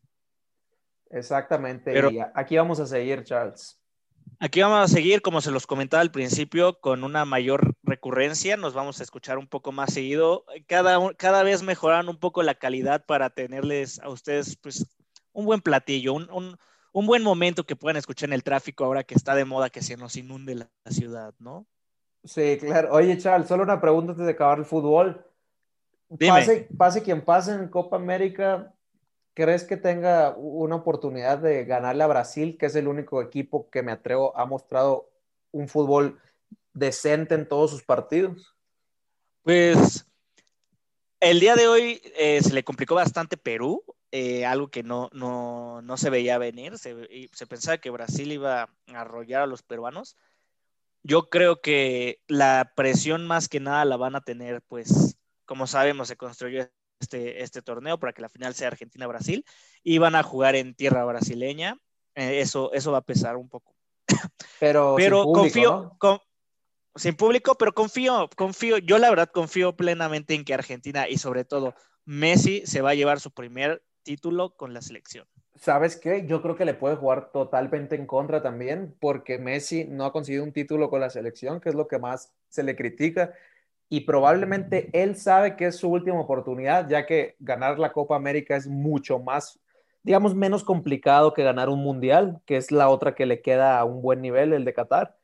Exactamente. 1.10 1.92
y 2.10 2.18
aquí 2.34 2.56
vamos 2.56 2.80
a 2.80 2.86
seguir, 2.86 3.22
Charles. 3.22 3.78
Aquí 4.40 4.62
vamos 4.62 4.78
a 4.78 4.88
seguir, 4.88 5.20
como 5.20 5.42
se 5.42 5.50
los 5.50 5.66
comentaba 5.66 6.00
al 6.00 6.10
principio, 6.10 6.80
con 6.80 7.04
una 7.04 7.26
mayor 7.26 7.74
recurrencia. 7.82 8.56
Nos 8.56 8.72
vamos 8.72 8.98
a 8.98 9.02
escuchar 9.02 9.36
un 9.36 9.46
poco 9.46 9.72
más 9.72 9.92
seguido. 9.92 10.46
Cada, 10.66 10.98
cada 11.16 11.42
vez 11.42 11.62
mejoran 11.62 12.08
un 12.08 12.18
poco 12.18 12.42
la 12.42 12.54
calidad 12.54 13.04
para 13.04 13.28
tenerles 13.28 14.00
a 14.00 14.08
ustedes 14.08 14.56
pues, 14.56 14.86
un 15.32 15.44
buen 15.44 15.60
platillo, 15.60 16.14
un, 16.14 16.56
buen 16.94 17.22
momento 17.22 17.64
que 17.64 17.76
puedan 17.76 17.98
escuchar 17.98 18.30
en 18.30 18.34
el 18.34 18.42
tráfico 18.42 18.86
ahora 18.86 19.04
que 19.04 19.14
está 19.14 19.34
de 19.34 19.44
moda 19.44 19.68
que 19.68 19.82
se 19.82 19.98
nos 19.98 20.16
inunde 20.16 20.54
la 20.54 20.70
ciudad, 20.90 21.34
¿no? 21.38 21.66
Sí, 22.24 22.56
claro. 22.60 22.92
Oye, 22.92 23.18
Charles, 23.18 23.48
solo 23.48 23.64
una 23.64 23.80
pregunta 23.80 24.12
antes 24.12 24.26
de 24.26 24.32
acabar 24.32 24.58
el 24.58 24.64
fútbol. 24.64 25.24
Pase, 26.18 26.68
pase 26.76 27.02
quien 27.02 27.24
pase 27.24 27.52
en 27.52 27.68
Copa 27.68 27.96
América, 27.96 28.74
¿crees 29.34 29.64
que 29.64 29.76
tenga 29.76 30.34
una 30.36 30.76
oportunidad 30.76 31.38
de 31.38 31.64
ganarle 31.64 32.04
a 32.04 32.08
Brasil, 32.08 32.56
que 32.58 32.66
es 32.66 32.76
el 32.76 32.86
único 32.86 33.22
equipo 33.22 33.70
que 33.70 33.82
me 33.82 33.92
atrevo, 33.92 34.36
ha 34.36 34.44
mostrado 34.44 35.08
un 35.52 35.68
fútbol 35.68 36.20
decente 36.74 37.34
en 37.34 37.48
todos 37.48 37.70
sus 37.70 37.82
partidos? 37.82 38.54
Pues 39.42 40.06
el 41.18 41.40
día 41.40 41.56
de 41.56 41.66
hoy 41.66 42.02
eh, 42.16 42.42
se 42.42 42.52
le 42.52 42.62
complicó 42.62 42.94
bastante 42.94 43.36
Perú, 43.36 43.82
eh, 44.10 44.44
algo 44.44 44.68
que 44.68 44.82
no, 44.82 45.08
no, 45.12 45.80
no, 45.80 45.96
se 45.96 46.10
veía 46.10 46.36
venir. 46.36 46.76
Se, 46.76 46.94
se 47.32 47.46
pensaba 47.46 47.78
que 47.78 47.90
Brasil 47.90 48.30
iba 48.30 48.62
a 48.62 48.68
arrollar 48.92 49.42
a 49.42 49.46
los 49.46 49.62
peruanos 49.62 50.16
yo 51.02 51.28
creo 51.28 51.60
que 51.60 52.20
la 52.28 52.72
presión 52.76 53.26
más 53.26 53.48
que 53.48 53.60
nada 53.60 53.84
la 53.84 53.96
van 53.96 54.14
a 54.14 54.20
tener, 54.20 54.62
pues, 54.62 55.16
como 55.44 55.66
sabemos, 55.66 56.08
se 56.08 56.16
construyó 56.16 56.68
este, 57.00 57.42
este 57.42 57.62
torneo 57.62 57.98
para 57.98 58.12
que 58.12 58.22
la 58.22 58.28
final 58.28 58.54
sea 58.54 58.68
Argentina-Brasil 58.68 59.44
y 59.82 59.98
van 59.98 60.14
a 60.14 60.22
jugar 60.22 60.54
en 60.54 60.74
tierra 60.74 61.04
brasileña. 61.04 61.78
Eh, 62.14 62.40
eso, 62.40 62.72
eso 62.72 62.92
va 62.92 62.98
a 62.98 63.04
pesar 63.04 63.36
un 63.36 63.48
poco. 63.48 63.74
Pero, 64.60 64.94
pero 64.96 65.24
confío, 65.24 65.96
sin 66.94 67.16
público, 67.16 67.56
pero 67.56 67.72
confío, 67.72 68.28
confío, 68.36 68.78
yo 68.78 68.98
la 68.98 69.10
verdad 69.10 69.30
confío 69.32 69.74
plenamente 69.74 70.34
en 70.34 70.44
que 70.44 70.54
Argentina 70.54 71.08
y 71.08 71.18
sobre 71.18 71.44
todo 71.44 71.74
Messi 72.04 72.64
se 72.66 72.80
va 72.80 72.90
a 72.90 72.94
llevar 72.94 73.18
su 73.18 73.32
primer 73.32 73.82
título 74.02 74.54
con 74.54 74.74
la 74.74 74.82
selección. 74.82 75.26
¿Sabes 75.54 75.96
qué? 75.96 76.26
Yo 76.26 76.42
creo 76.42 76.56
que 76.56 76.64
le 76.64 76.74
puede 76.74 76.96
jugar 76.96 77.30
totalmente 77.30 77.94
en 77.94 78.06
contra 78.06 78.42
también, 78.42 78.94
porque 79.00 79.38
Messi 79.38 79.84
no 79.84 80.04
ha 80.04 80.12
conseguido 80.12 80.44
un 80.44 80.52
título 80.52 80.90
con 80.90 81.00
la 81.00 81.10
selección, 81.10 81.60
que 81.60 81.68
es 81.68 81.74
lo 81.74 81.86
que 81.86 81.98
más 81.98 82.32
se 82.48 82.62
le 82.62 82.74
critica, 82.74 83.32
y 83.88 84.00
probablemente 84.00 84.88
él 84.92 85.16
sabe 85.16 85.56
que 85.56 85.66
es 85.66 85.76
su 85.76 85.90
última 85.90 86.20
oportunidad, 86.20 86.88
ya 86.88 87.06
que 87.06 87.36
ganar 87.38 87.78
la 87.78 87.92
Copa 87.92 88.16
América 88.16 88.56
es 88.56 88.66
mucho 88.66 89.18
más, 89.18 89.60
digamos, 90.02 90.34
menos 90.34 90.64
complicado 90.64 91.34
que 91.34 91.44
ganar 91.44 91.68
un 91.68 91.80
mundial, 91.80 92.40
que 92.46 92.56
es 92.56 92.72
la 92.72 92.88
otra 92.88 93.14
que 93.14 93.26
le 93.26 93.42
queda 93.42 93.78
a 93.78 93.84
un 93.84 94.02
buen 94.02 94.22
nivel, 94.22 94.52
el 94.54 94.64
de 94.64 94.72
Qatar 94.74 95.16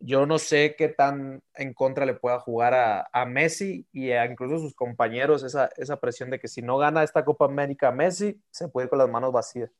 yo 0.00 0.26
no 0.26 0.38
sé 0.38 0.74
qué 0.76 0.88
tan 0.88 1.42
en 1.54 1.74
contra 1.74 2.06
le 2.06 2.14
pueda 2.14 2.40
jugar 2.40 2.74
a, 2.74 3.24
Messi 3.26 3.86
y 3.92 4.10
a 4.12 4.24
incluso 4.24 4.56
a 4.56 4.58
sus 4.58 4.74
compañeros 4.74 5.42
esa, 5.44 5.68
esa, 5.76 6.00
presión 6.00 6.30
de 6.30 6.40
que 6.40 6.48
si 6.48 6.62
no 6.62 6.78
gana 6.78 7.02
esta 7.02 7.24
Copa 7.24 7.44
América 7.44 7.92
Messi, 7.92 8.42
se 8.50 8.68
puede 8.68 8.88
con 8.88 8.98
las 8.98 9.08
manos 9.08 9.32
vacías. 9.32 9.70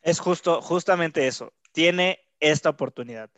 Es 0.00 0.18
justo, 0.18 0.60
justamente 0.62 1.26
eso. 1.26 1.52
Tiene 1.72 2.18
esta 2.40 2.70
oportunidad. 2.70 3.30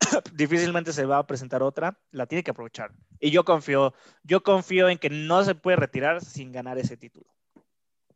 Difícilmente 0.32 0.92
se 0.92 1.04
va 1.04 1.18
a 1.18 1.26
presentar 1.26 1.62
otra, 1.62 2.00
la 2.10 2.26
tiene 2.26 2.42
que 2.42 2.50
aprovechar. 2.50 2.92
Y 3.20 3.30
yo 3.30 3.44
confío, 3.44 3.94
yo 4.22 4.42
confío 4.42 4.88
en 4.88 4.98
que 4.98 5.10
no 5.10 5.44
se 5.44 5.54
puede 5.54 5.76
retirar 5.76 6.24
sin 6.24 6.50
ganar 6.50 6.78
ese 6.78 6.96
título. 6.96 7.26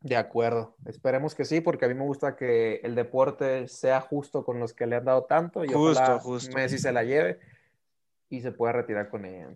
De 0.02 0.16
acuerdo, 0.16 0.76
esperemos 0.86 1.34
que 1.34 1.44
sí, 1.44 1.60
porque 1.60 1.84
a 1.84 1.88
mí 1.88 1.94
me 1.94 2.04
gusta 2.04 2.34
que 2.34 2.80
el 2.82 2.96
deporte 2.96 3.68
sea 3.68 4.00
justo 4.00 4.44
con 4.44 4.58
los 4.58 4.72
que 4.72 4.86
le 4.86 4.96
han 4.96 5.04
dado 5.04 5.24
tanto 5.24 5.64
y 5.64 5.68
justo, 5.68 6.18
justo. 6.18 6.54
Messi 6.56 6.78
se 6.78 6.92
la 6.92 7.04
lleve 7.04 7.38
y 8.28 8.40
se 8.40 8.50
pueda 8.50 8.72
retirar 8.72 9.08
con 9.10 9.24
ella. 9.24 9.54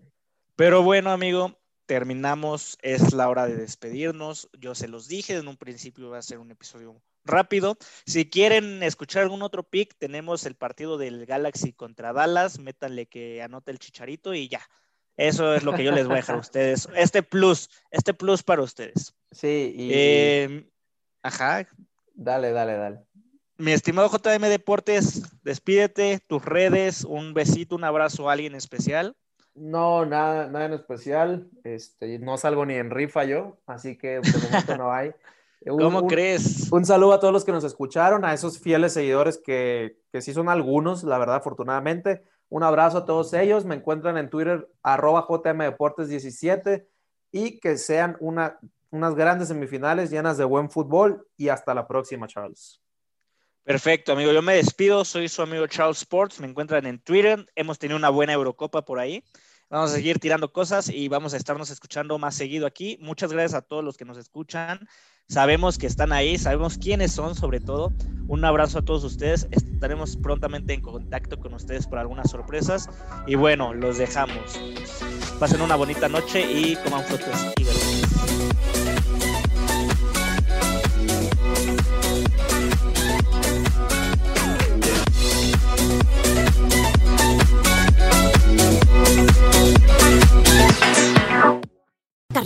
Pero 0.55 0.83
bueno, 0.83 1.11
amigo, 1.11 1.57
terminamos, 1.85 2.77
es 2.81 3.13
la 3.13 3.27
hora 3.27 3.45
de 3.45 3.55
despedirnos. 3.57 4.49
Yo 4.57 4.73
se 4.73 4.87
los 4.87 5.07
dije 5.07 5.35
en 5.35 5.49
un 5.49 5.57
principio 5.57 6.11
va 6.11 6.19
a 6.19 6.21
ser 6.21 6.37
un 6.37 6.51
episodio 6.51 7.01
rápido. 7.25 7.77
Si 8.05 8.29
quieren 8.29 8.83
escuchar 8.83 9.23
algún 9.23 9.41
otro 9.41 9.63
pick, 9.63 9.95
tenemos 9.97 10.45
el 10.45 10.55
partido 10.55 10.97
del 10.97 11.25
Galaxy 11.25 11.73
contra 11.73 12.13
Dallas, 12.13 12.57
métanle 12.57 13.07
que 13.07 13.41
anote 13.41 13.71
el 13.71 13.79
chicharito 13.79 14.33
y 14.33 14.47
ya. 14.47 14.61
Eso 15.17 15.55
es 15.55 15.63
lo 15.63 15.73
que 15.73 15.83
yo 15.83 15.91
les 15.91 16.05
voy 16.05 16.13
a 16.13 16.17
dejar 16.17 16.35
a 16.37 16.39
ustedes. 16.41 16.87
Este 16.95 17.23
plus, 17.23 17.69
este 17.91 18.13
plus 18.13 18.43
para 18.43 18.61
ustedes. 18.61 19.16
Sí, 19.31 19.73
y 19.75 19.89
em, 19.93 20.69
Ajá. 21.23 21.67
Dale, 22.13 22.51
dale, 22.51 22.73
dale. 22.77 22.99
Mi 23.57 23.71
estimado 23.71 24.09
JM 24.09 24.47
Deportes, 24.49 25.23
despídete, 25.43 26.19
tus 26.27 26.43
redes, 26.45 27.03
un 27.03 27.33
besito, 27.33 27.75
un 27.75 27.83
abrazo 27.83 28.29
a 28.29 28.33
alguien 28.33 28.55
especial. 28.55 29.15
No, 29.55 30.05
nada, 30.05 30.47
nada 30.47 30.65
en 30.65 30.73
especial. 30.73 31.49
Este, 31.63 32.19
no 32.19 32.37
salgo 32.37 32.65
ni 32.65 32.75
en 32.75 32.91
rifa 32.91 33.23
yo, 33.25 33.57
así 33.65 33.97
que 33.97 34.19
de 34.19 34.39
momento 34.43 34.77
no 34.77 34.91
hay. 34.93 35.11
Un- 35.65 35.79
¿Cómo 35.79 35.99
un- 36.01 36.07
crees? 36.07 36.71
Un 36.71 36.85
saludo 36.85 37.13
a 37.13 37.19
todos 37.19 37.33
los 37.33 37.43
que 37.43 37.51
nos 37.51 37.63
escucharon, 37.63 38.23
a 38.23 38.33
esos 38.33 38.59
fieles 38.59 38.93
seguidores 38.93 39.41
que, 39.43 39.97
que 40.13 40.21
sí 40.21 40.31
son 40.31 40.49
algunos, 40.49 41.03
la 41.03 41.17
verdad, 41.17 41.37
afortunadamente. 41.37 42.23
Un 42.49 42.61
abrazo 42.63 42.99
a 42.99 43.05
todos 43.05 43.33
ellos. 43.33 43.65
Me 43.65 43.73
encuentran 43.75 44.17
en 44.17 44.29
Twitter, 44.29 44.69
arroba 44.83 45.25
JMDeportes17 45.27 46.87
y 47.31 47.59
que 47.59 47.77
sean 47.77 48.15
una, 48.19 48.59
unas 48.89 49.15
grandes 49.15 49.49
semifinales 49.49 50.09
llenas 50.09 50.37
de 50.37 50.45
buen 50.45 50.69
fútbol 50.69 51.27
y 51.35 51.49
hasta 51.49 51.73
la 51.73 51.87
próxima, 51.87 52.27
Charles. 52.27 52.81
Perfecto, 53.63 54.13
amigo. 54.13 54.31
Yo 54.31 54.41
me 54.41 54.55
despido. 54.55 55.03
Soy 55.03 55.27
su 55.27 55.41
amigo 55.41 55.67
Charles 55.67 55.97
Sports. 55.97 56.39
Me 56.39 56.47
encuentran 56.47 56.85
en 56.85 56.99
Twitter. 56.99 57.45
Hemos 57.53 57.77
tenido 57.77 57.97
una 57.97 58.09
buena 58.09 58.31
Eurocopa 58.31 58.85
por 58.85 58.97
ahí. 58.97 59.23
Vamos 59.69 59.91
a 59.91 59.95
seguir 59.95 60.19
tirando 60.19 60.53
cosas 60.53 60.87
y 60.87 61.09
vamos 61.09 61.33
a 61.33 61.37
estarnos 61.37 61.69
escuchando 61.69 62.17
más 62.17 62.35
seguido 62.35 62.65
aquí. 62.65 62.97
Muchas 63.01 63.33
gracias 63.33 63.55
a 63.55 63.61
todos 63.61 63.83
los 63.83 63.97
que 63.97 64.05
nos 64.05 64.17
escuchan. 64.17 64.87
Sabemos 65.29 65.77
que 65.77 65.87
están 65.87 66.13
ahí, 66.13 66.37
sabemos 66.37 66.77
quiénes 66.77 67.11
son 67.11 67.35
sobre 67.35 67.59
todo. 67.59 67.91
Un 68.29 68.45
abrazo 68.45 68.79
a 68.79 68.81
todos 68.81 69.03
ustedes. 69.03 69.45
Estaremos 69.51 70.15
prontamente 70.15 70.73
en 70.73 70.79
contacto 70.79 71.37
con 71.37 71.53
ustedes 71.53 71.85
para 71.85 72.01
algunas 72.01 72.31
sorpresas. 72.31 72.89
Y 73.27 73.35
bueno, 73.35 73.73
los 73.73 73.97
dejamos. 73.97 74.57
Pasen 75.37 75.61
una 75.61 75.75
bonita 75.75 76.07
noche 76.07 76.49
y 76.49 76.77
coman 76.77 77.03
frutas 77.03 77.53
y. 77.59 78.96